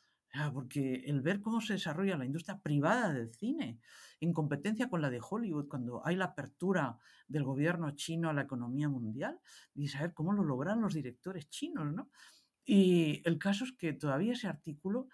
porque 0.54 1.04
el 1.06 1.22
ver 1.22 1.42
cómo 1.42 1.62
se 1.62 1.74
desarrolla 1.74 2.18
la 2.18 2.26
industria 2.26 2.60
privada 2.60 3.14
del 3.14 3.34
cine 3.34 3.80
en 4.20 4.34
competencia 4.34 4.90
con 4.90 5.02
la 5.02 5.10
de 5.10 5.22
Hollywood, 5.22 5.68
cuando 5.68 6.06
hay 6.06 6.16
la 6.16 6.26
apertura 6.26 6.98
del 7.28 7.44
gobierno 7.44 7.92
chino 7.92 8.30
a 8.30 8.34
la 8.34 8.42
economía 8.42 8.90
mundial, 8.90 9.40
y 9.74 9.88
saber 9.88 10.14
cómo 10.14 10.34
lo 10.34 10.44
logran 10.44 10.82
los 10.82 10.94
directores 10.94 11.50
chinos, 11.50 11.94
¿no? 11.94 12.10
Y 12.66 13.22
el 13.26 13.38
caso 13.38 13.64
es 13.64 13.74
que 13.74 13.94
todavía 13.94 14.34
ese 14.34 14.48
artículo 14.48 15.08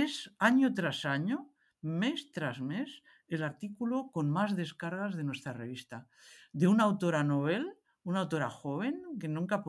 es 0.00 0.34
año 0.38 0.72
tras 0.72 1.04
año, 1.04 1.52
mes 1.82 2.30
tras 2.32 2.60
mes, 2.60 3.02
el 3.28 3.42
artículo 3.42 4.10
con 4.10 4.30
más 4.30 4.56
descargas 4.56 5.16
de 5.16 5.24
nuestra 5.24 5.52
revista. 5.52 6.08
De 6.52 6.66
una 6.66 6.84
autora 6.84 7.24
novel, 7.24 7.76
una 8.04 8.20
autora 8.20 8.48
joven 8.48 9.02
que 9.20 9.28
nunca 9.28 9.62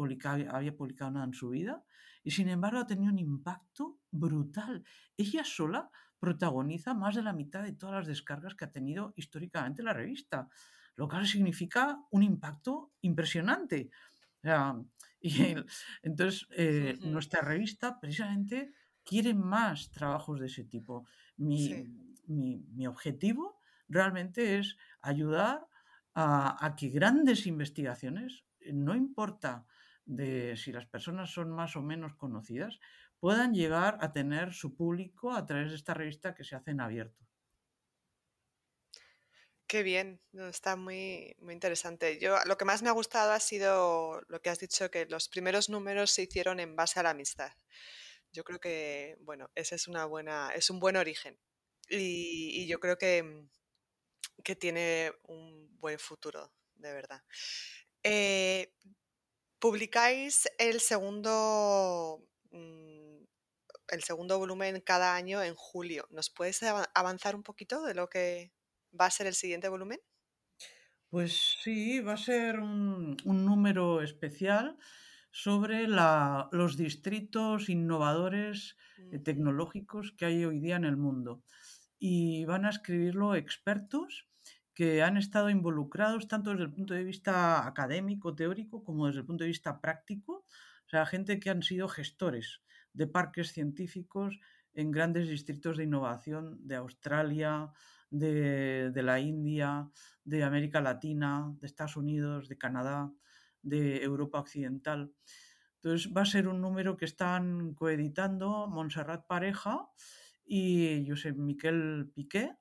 había 0.49 0.75
publicado 0.75 1.11
nada 1.11 1.25
en 1.25 1.33
su 1.33 1.49
vida 1.49 1.83
y 2.23 2.31
sin 2.31 2.49
embargo 2.49 2.79
ha 2.79 2.87
tenido 2.87 3.11
un 3.11 3.19
impacto 3.19 3.99
brutal. 4.11 4.83
Ella 5.17 5.43
sola 5.43 5.89
protagoniza 6.19 6.93
más 6.93 7.15
de 7.15 7.23
la 7.23 7.33
mitad 7.33 7.61
de 7.61 7.73
todas 7.73 7.95
las 7.95 8.07
descargas 8.07 8.55
que 8.55 8.65
ha 8.65 8.71
tenido 8.71 9.13
históricamente 9.17 9.83
la 9.83 9.93
revista, 9.93 10.47
lo 10.95 11.09
cual 11.09 11.27
significa 11.27 11.99
un 12.11 12.23
impacto 12.23 12.93
impresionante. 13.01 13.89
y 15.21 15.55
entonces, 16.01 16.47
eh, 16.51 16.97
nuestra 17.01 17.41
revista 17.41 17.99
precisamente 17.99 18.73
quiere 19.03 19.33
más 19.33 19.91
trabajos 19.91 20.39
de 20.39 20.47
ese 20.47 20.63
tipo. 20.63 21.05
Mi, 21.37 21.87
mi, 22.27 22.87
objetivo 22.87 23.59
realmente 23.87 24.59
es 24.59 24.77
ayudar 25.01 25.67
a, 26.15 26.75
que 26.77 26.89
grandes 26.89 27.47
investigaciones, 27.47 28.45
no 28.71 28.95
importa 28.95 29.65
de 30.05 30.55
si 30.57 30.71
las 30.71 30.85
personas 30.85 31.31
son 31.31 31.49
más 31.49 31.75
o 31.75 31.81
menos 31.81 32.15
conocidas, 32.15 32.79
puedan 33.19 33.53
llegar 33.53 33.97
a 34.01 34.11
tener 34.11 34.53
su 34.53 34.75
público 34.75 35.31
a 35.31 35.45
través 35.45 35.69
de 35.69 35.77
esta 35.77 35.93
revista 35.93 36.35
que 36.35 36.43
se 36.43 36.55
hace 36.55 36.71
en 36.71 36.81
abierto. 36.81 37.23
Qué 39.65 39.81
bien, 39.81 40.21
está 40.33 40.75
muy, 40.75 41.35
muy 41.39 41.53
interesante. 41.53 42.19
Yo 42.19 42.37
lo 42.45 42.57
que 42.57 42.65
más 42.65 42.83
me 42.83 42.89
ha 42.89 42.91
gustado 42.91 43.31
ha 43.31 43.39
sido 43.39 44.21
lo 44.27 44.39
que 44.39 44.51
has 44.51 44.59
dicho, 44.59 44.91
que 44.91 45.07
los 45.07 45.29
primeros 45.29 45.69
números 45.69 46.11
se 46.11 46.23
hicieron 46.23 46.59
en 46.59 46.75
base 46.75 46.99
a 46.99 47.03
la 47.03 47.09
amistad. 47.09 47.51
Yo 48.33 48.43
creo 48.43 48.59
que, 48.59 49.15
bueno, 49.21 49.51
ese 49.53 49.75
es 49.75 49.87
una 49.87 50.05
buena, 50.05 50.51
es 50.55 50.71
un 50.71 50.79
buen 50.79 50.95
origen. 50.95 51.37
Y, 51.87 52.65
yo 52.67 52.79
creo 52.79 52.97
que, 52.97 53.21
mm, 53.21 53.49
que, 54.43 54.55
tiene 54.55 55.11
un 55.23 55.69
buen 55.79 55.99
futuro, 55.99 56.51
de 56.73 56.93
verdad. 56.93 57.21
Eh, 58.01 58.73
publicáis 59.59 60.49
el 60.57 60.81
segundo, 60.81 62.27
mm, 62.49 63.23
el 63.89 64.03
segundo 64.03 64.39
volumen 64.39 64.81
cada 64.81 65.15
año 65.15 65.43
en 65.43 65.53
julio. 65.53 66.07
¿Nos 66.09 66.31
puedes 66.31 66.63
avanzar 66.63 67.35
un 67.35 67.43
poquito 67.43 67.83
de 67.83 67.93
lo 67.93 68.09
que 68.09 68.51
va 68.99 69.05
a 69.05 69.11
ser 69.11 69.27
el 69.27 69.35
siguiente 69.35 69.69
volumen? 69.69 70.01
Pues 71.09 71.59
sí, 71.61 71.99
va 71.99 72.13
a 72.13 72.17
ser 72.17 72.59
un, 72.59 73.15
un 73.25 73.45
número 73.45 74.01
especial 74.01 74.79
sobre 75.33 75.87
los 75.87 76.77
distritos 76.77 77.67
innovadores 77.67 78.77
eh, 79.11 79.17
tecnológicos 79.17 80.11
que 80.11 80.25
hay 80.25 80.45
hoy 80.45 80.59
día 80.59 80.75
en 80.75 80.85
el 80.85 80.95
mundo. 80.95 81.41
Y 81.97 82.45
van 82.45 82.65
a 82.65 82.69
escribirlo 82.69 83.33
expertos 83.33 84.27
que 84.75 85.01
han 85.01 85.17
estado 85.17 85.49
involucrados 85.49 86.27
tanto 86.27 86.51
desde 86.51 86.65
el 86.65 86.71
punto 86.71 86.93
de 86.93 87.03
vista 87.03 87.65
académico, 87.65 88.35
teórico, 88.35 88.83
como 88.83 89.07
desde 89.07 89.21
el 89.21 89.25
punto 89.25 89.43
de 89.43 89.47
vista 89.47 89.81
práctico. 89.81 90.45
O 90.85 90.89
sea, 90.89 91.07
gente 91.07 91.39
que 91.39 91.49
han 91.49 91.63
sido 91.63 91.87
gestores 91.87 92.61
de 92.93 93.07
parques 93.07 93.53
científicos 93.53 94.39
en 94.75 94.91
grandes 94.91 95.29
distritos 95.29 95.77
de 95.77 95.85
innovación 95.85 96.59
de 96.67 96.75
Australia, 96.75 97.71
de, 98.11 98.91
de 98.91 99.03
la 99.03 99.19
India, 99.19 99.89
de 100.23 100.43
América 100.43 100.79
Latina, 100.79 101.51
de 101.59 101.65
Estados 101.65 101.97
Unidos, 101.97 102.47
de 102.49 102.57
Canadá 102.59 103.11
de 103.63 104.03
Europa 104.03 104.39
Occidental. 104.39 105.13
Entonces 105.83 106.13
va 106.15 106.21
a 106.21 106.25
ser 106.25 106.47
un 106.47 106.61
número 106.61 106.95
que 106.95 107.05
están 107.05 107.73
coeditando 107.73 108.67
Montserrat 108.67 109.25
Pareja 109.27 109.89
y 110.45 111.05
Josep 111.07 111.35
Miquel 111.35 112.11
Piqué. 112.13 112.55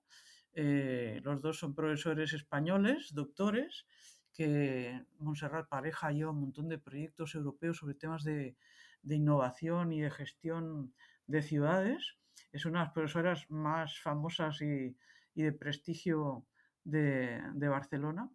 Eh, 0.55 1.20
los 1.22 1.40
dos 1.40 1.59
son 1.59 1.74
profesores 1.74 2.32
españoles, 2.32 3.14
doctores, 3.14 3.86
que 4.32 5.05
Montserrat 5.18 5.68
Pareja 5.68 6.11
lleva 6.11 6.32
un 6.32 6.40
montón 6.40 6.68
de 6.68 6.78
proyectos 6.78 7.34
europeos 7.34 7.78
sobre 7.78 7.94
temas 7.94 8.24
de, 8.24 8.57
innovación 9.05 9.92
y 9.92 10.00
de 10.00 10.11
gestión 10.11 10.92
de 11.26 11.42
ciudades. 11.42 12.16
Es 12.50 12.66
una 12.66 12.80
de 12.80 12.84
las 12.86 12.94
profesoras 12.94 13.50
más 13.50 14.00
famosas 14.00 14.61
y, 14.62 14.96
de 15.34 15.53
prestigio 15.53 16.44
de, 16.84 17.40
de 17.55 17.68
Barcelona 17.68 18.30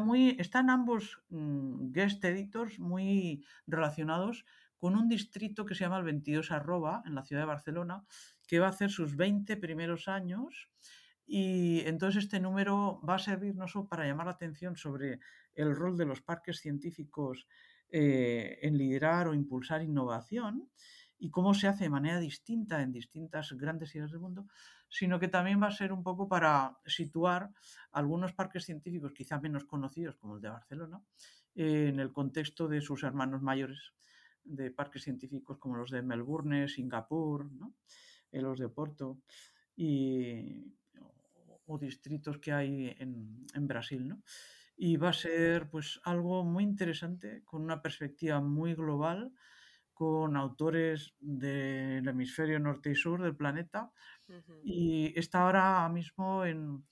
muy, 0.00 0.36
están 0.38 0.70
ambos 0.70 1.20
mm, 1.28 1.92
guest 1.92 2.24
editors 2.24 2.78
muy 2.78 3.44
relacionados 3.66 4.44
con 4.78 4.96
un 4.96 5.08
distrito 5.08 5.66
que 5.66 5.74
se 5.74 5.84
llama 5.84 5.98
el 5.98 6.04
22 6.04 6.50
arroba 6.52 7.02
en 7.04 7.14
la 7.14 7.24
ciudad 7.24 7.42
de 7.42 7.46
Barcelona, 7.46 8.04
que 8.46 8.60
va 8.60 8.66
a 8.66 8.70
hacer 8.70 8.90
sus 8.90 9.16
20 9.16 9.56
primeros 9.56 10.08
años. 10.08 10.70
Y 11.26 11.80
entonces 11.84 12.24
este 12.24 12.40
número 12.40 13.00
va 13.06 13.16
a 13.16 13.18
servir 13.18 13.54
no 13.56 13.68
solo 13.68 13.88
para 13.88 14.06
llamar 14.06 14.26
la 14.26 14.32
atención 14.32 14.76
sobre 14.76 15.20
el 15.54 15.74
rol 15.74 15.98
de 15.98 16.06
los 16.06 16.22
parques 16.22 16.60
científicos 16.60 17.46
eh, 17.90 18.58
en 18.62 18.78
liderar 18.78 19.28
o 19.28 19.34
impulsar 19.34 19.82
innovación 19.82 20.70
y 21.18 21.30
cómo 21.30 21.54
se 21.54 21.68
hace 21.68 21.84
de 21.84 21.90
manera 21.90 22.20
distinta 22.20 22.80
en 22.80 22.92
distintas 22.92 23.52
grandes 23.52 23.90
ciudades 23.90 24.12
del 24.12 24.20
mundo, 24.20 24.46
sino 24.88 25.18
que 25.18 25.28
también 25.28 25.60
va 25.62 25.66
a 25.66 25.72
ser 25.72 25.92
un 25.92 26.02
poco 26.02 26.28
para 26.28 26.78
situar 26.86 27.50
algunos 27.92 28.32
parques 28.32 28.64
científicos 28.64 29.12
quizá 29.12 29.40
menos 29.40 29.64
conocidos, 29.64 30.16
como 30.16 30.36
el 30.36 30.40
de 30.40 30.48
Barcelona, 30.48 31.02
en 31.54 31.98
el 31.98 32.12
contexto 32.12 32.68
de 32.68 32.80
sus 32.80 33.02
hermanos 33.02 33.42
mayores 33.42 33.92
de 34.44 34.70
parques 34.70 35.02
científicos 35.02 35.58
como 35.58 35.76
los 35.76 35.90
de 35.90 36.02
Melbourne, 36.02 36.68
Singapur, 36.68 37.48
eh, 38.32 38.40
los 38.40 38.58
de 38.58 38.68
Porto 38.68 39.18
y, 39.76 40.74
o, 41.66 41.78
distritos 41.78 42.38
que 42.38 42.52
hay 42.52 42.96
en, 42.98 43.66
Brasil. 43.66 44.14
Y 44.76 44.96
va 44.96 45.10
a 45.10 45.12
ser 45.12 45.68
pues, 45.68 46.00
algo 46.04 46.44
muy 46.44 46.64
interesante, 46.64 47.42
con 47.44 47.62
una 47.62 47.82
perspectiva 47.82 48.40
muy 48.40 48.74
global, 48.74 49.32
con 49.98 50.36
autores 50.36 51.12
del 51.18 52.06
hemisferio 52.06 52.60
norte 52.60 52.92
y 52.92 52.94
sur 52.94 53.20
del 53.20 53.34
planeta, 53.34 53.90
y 54.62 55.12
está 55.18 55.42
ahora 55.42 55.88
mismo 55.88 56.44
en 56.44 56.84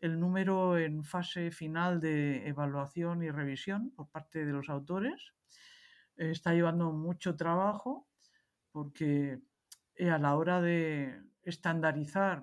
el 0.00 0.20
número 0.20 0.76
en 0.76 1.02
fase 1.02 1.50
final 1.52 2.00
de 2.00 2.46
evaluación 2.46 3.22
y 3.22 3.30
revisión 3.30 3.92
por 3.92 4.10
parte 4.10 4.44
de 4.44 4.52
los 4.52 4.68
autores. 4.68 5.32
Está 6.18 6.52
llevando 6.52 6.92
mucho 6.92 7.34
trabajo 7.34 8.06
porque 8.72 9.40
eh, 9.94 10.10
a 10.10 10.18
la 10.18 10.36
hora 10.36 10.60
de 10.60 11.18
estandarizar 11.42 12.42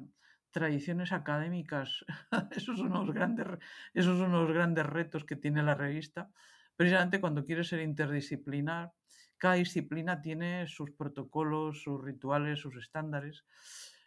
tradiciones 0.49 1.11
académicas, 1.11 2.03
esos 2.49 2.79
son 2.79 2.89
los 2.89 3.13
grandes, 3.13 3.45
esos 3.93 4.17
son 4.17 4.31
los 4.31 4.51
grandes 4.51 4.87
retos 4.87 5.25
que 5.25 5.35
tiene 5.35 5.61
la 5.61 5.75
revista. 5.75 6.31
Precisamente 6.75 7.21
cuando 7.21 7.45
quiere 7.45 7.63
ser 7.63 7.81
interdisciplinar, 7.81 8.93
cada 9.37 9.55
disciplina 9.55 10.21
tiene 10.21 10.67
sus 10.67 10.91
protocolos, 10.91 11.81
sus 11.81 12.03
rituales, 12.03 12.59
sus 12.59 12.75
estándares. 12.77 13.43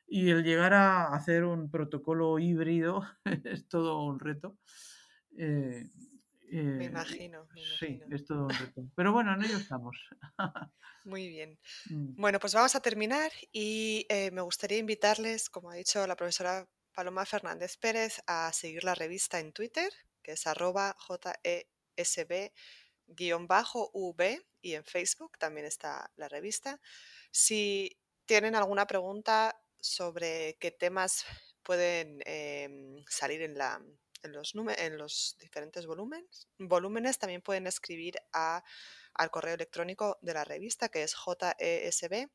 Y 0.07 0.31
el 0.31 0.43
llegar 0.43 0.75
a 0.75 1.15
hacer 1.15 1.45
un 1.45 1.71
protocolo 1.71 2.39
híbrido 2.39 3.03
es 3.45 3.69
todo 3.69 4.03
un 4.03 4.19
reto. 4.19 4.59
Eh, 5.39 5.89
me 6.51 6.85
eh, 6.85 6.89
imagino, 6.89 7.47
Sí, 7.79 8.01
es 8.11 8.25
todo 8.27 8.45
un 8.45 8.51
reto. 8.51 8.83
Pero 8.97 9.13
bueno, 9.13 9.35
en 9.35 9.45
ello 9.45 9.57
estamos. 9.57 9.97
Muy 11.05 11.29
bien. 11.29 11.59
Mm. 11.89 12.21
Bueno, 12.21 12.41
pues 12.41 12.55
vamos 12.55 12.75
a 12.75 12.81
terminar 12.81 13.31
y 13.53 14.07
eh, 14.09 14.31
me 14.33 14.41
gustaría 14.43 14.79
invitarles, 14.79 15.49
como 15.49 15.71
ha 15.71 15.75
dicho 15.75 16.07
la 16.07 16.17
profesora 16.17 16.69
Paloma 16.93 17.25
Fernández 17.25 17.77
Pérez, 17.77 18.21
a 18.27 18.53
seguir 18.53 18.85
la 18.85 18.95
revista 18.95 19.39
en 19.39 19.53
Twitter, 19.53 19.93
que 20.23 20.33
es 20.33 20.47
arroba 20.47 20.97
JESB-V, 21.97 22.53
y 24.63 24.75
en 24.75 24.85
Facebook 24.85 25.39
también 25.39 25.67
está 25.67 26.11
la 26.17 26.29
revista. 26.29 26.81
Si 27.31 27.99
tienen 28.27 28.55
alguna 28.55 28.87
pregunta 28.87 29.61
sobre 29.81 30.57
qué 30.61 30.71
temas 30.71 31.25
pueden 31.63 32.23
em, 32.27 33.05
salir 33.09 33.43
en, 33.43 33.57
la, 33.57 33.83
en, 34.23 34.33
los, 34.33 34.55
en 34.55 34.99
los 34.99 35.37
diferentes 35.39 35.87
volúmenes. 35.87 36.49
volúmenes. 36.59 37.19
También 37.19 37.43
pueden 37.43 37.67
escribir 37.67 38.17
a, 38.33 38.63
al 39.15 39.31
correo 39.31 39.55
electrónico 39.55 40.19
de 40.23 40.35
la 40.35 40.45
revista 40.45 40.89
que 40.89 41.03
es 41.03 41.15
jesb 41.15 42.29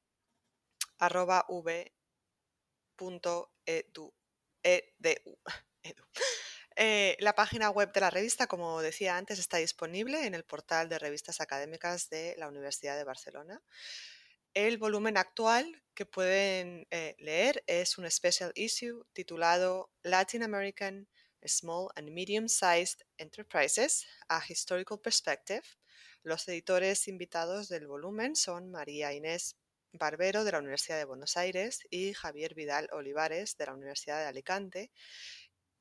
eh, 6.76 7.16
la 7.20 7.34
página 7.34 7.70
web 7.70 7.94
de 7.94 8.02
la 8.02 8.10
revista, 8.10 8.48
como 8.48 8.82
decía 8.82 9.18
antes, 9.18 9.40
está 9.40 9.58
disponible 9.58 10.26
en 10.26 10.36
el 10.36 10.44
portal 10.44 10.90
de 10.90 11.00
revistas 11.00 11.40
académicas 11.40 12.10
de 12.10 12.36
la 12.38 12.50
Universidad 12.50 12.98
de 12.98 13.06
Barcelona. 13.06 13.62
El 14.54 14.78
volumen 14.78 15.18
actual 15.18 15.84
que 15.94 16.06
pueden 16.06 16.88
eh, 16.92 17.16
leer 17.20 17.64
es 17.68 17.98
un 17.98 18.10
special 18.10 18.52
issue 18.56 19.06
titulado 19.14 19.90
Latin 20.04 20.44
American 20.44 21.08
Small 21.46 21.90
and 21.96 22.10
Medium-Sized 22.10 23.04
Enterprises, 23.18 24.06
A 24.28 24.42
Historical 24.48 25.00
Perspective. 25.00 25.64
Los 26.24 26.48
editores 26.48 27.08
invitados 27.08 27.70
del 27.70 27.88
volumen 27.88 28.36
son 28.36 28.72
María 28.72 29.14
Inés 29.14 29.56
Barbero 29.94 30.44
de 30.44 30.52
la 30.52 30.60
Universidad 30.60 30.98
de 30.98 31.06
Buenos 31.06 31.38
Aires 31.38 31.80
y 31.90 32.14
Javier 32.14 32.54
Vidal 32.54 32.90
Olivares 32.92 33.56
de 33.58 33.66
la 33.66 33.74
Universidad 33.74 34.20
de 34.20 34.28
Alicante 34.28 34.92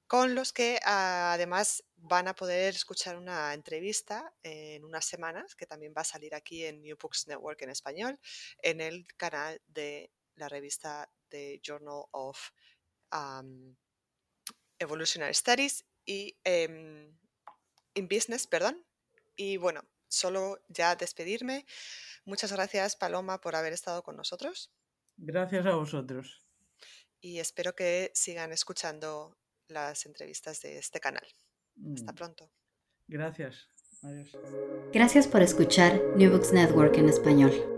con 0.06 0.34
los 0.34 0.52
que 0.52 0.78
ah, 0.84 1.32
además 1.32 1.84
van 1.96 2.28
a 2.28 2.34
poder 2.34 2.74
escuchar 2.74 3.16
una 3.16 3.54
entrevista 3.54 4.34
en 4.42 4.84
unas 4.84 5.04
semanas, 5.06 5.54
que 5.54 5.66
también 5.66 5.94
va 5.96 6.02
a 6.02 6.04
salir 6.04 6.34
aquí 6.34 6.64
en 6.64 6.82
New 6.82 6.96
Books 7.00 7.26
Network 7.28 7.62
en 7.62 7.70
español, 7.70 8.20
en 8.62 8.80
el 8.80 9.06
canal 9.16 9.60
de 9.68 10.10
la 10.36 10.48
revista 10.48 11.10
de 11.30 11.60
Journal 11.62 12.04
of 12.10 12.50
Evolutionary 14.78 15.34
Studies 15.34 15.84
y 16.04 16.36
em, 16.44 17.16
in 17.94 18.08
Business, 18.08 18.46
perdón. 18.46 18.84
Y 19.36 19.56
bueno, 19.56 19.84
solo 20.08 20.58
ya 20.68 20.96
despedirme. 20.96 21.64
Muchas 22.24 22.52
gracias, 22.52 22.96
Paloma, 22.96 23.40
por 23.40 23.56
haber 23.56 23.72
estado 23.72 24.02
con 24.02 24.16
nosotros. 24.16 24.70
Gracias 25.16 25.64
a 25.66 25.74
vosotros. 25.74 26.44
Y 27.20 27.38
espero 27.38 27.74
que 27.74 28.10
sigan 28.14 28.52
escuchando 28.52 29.38
las 29.68 30.06
entrevistas 30.06 30.60
de 30.60 30.78
este 30.78 31.00
canal. 31.00 31.26
Hasta 31.94 32.12
mm. 32.12 32.14
pronto. 32.14 32.50
Gracias. 33.08 33.68
Adiós. 34.02 34.36
Gracias 34.92 35.26
por 35.26 35.42
escuchar 35.42 36.00
New 36.16 36.30
Books 36.30 36.52
Network 36.52 36.96
en 36.96 37.08
español. 37.08 37.73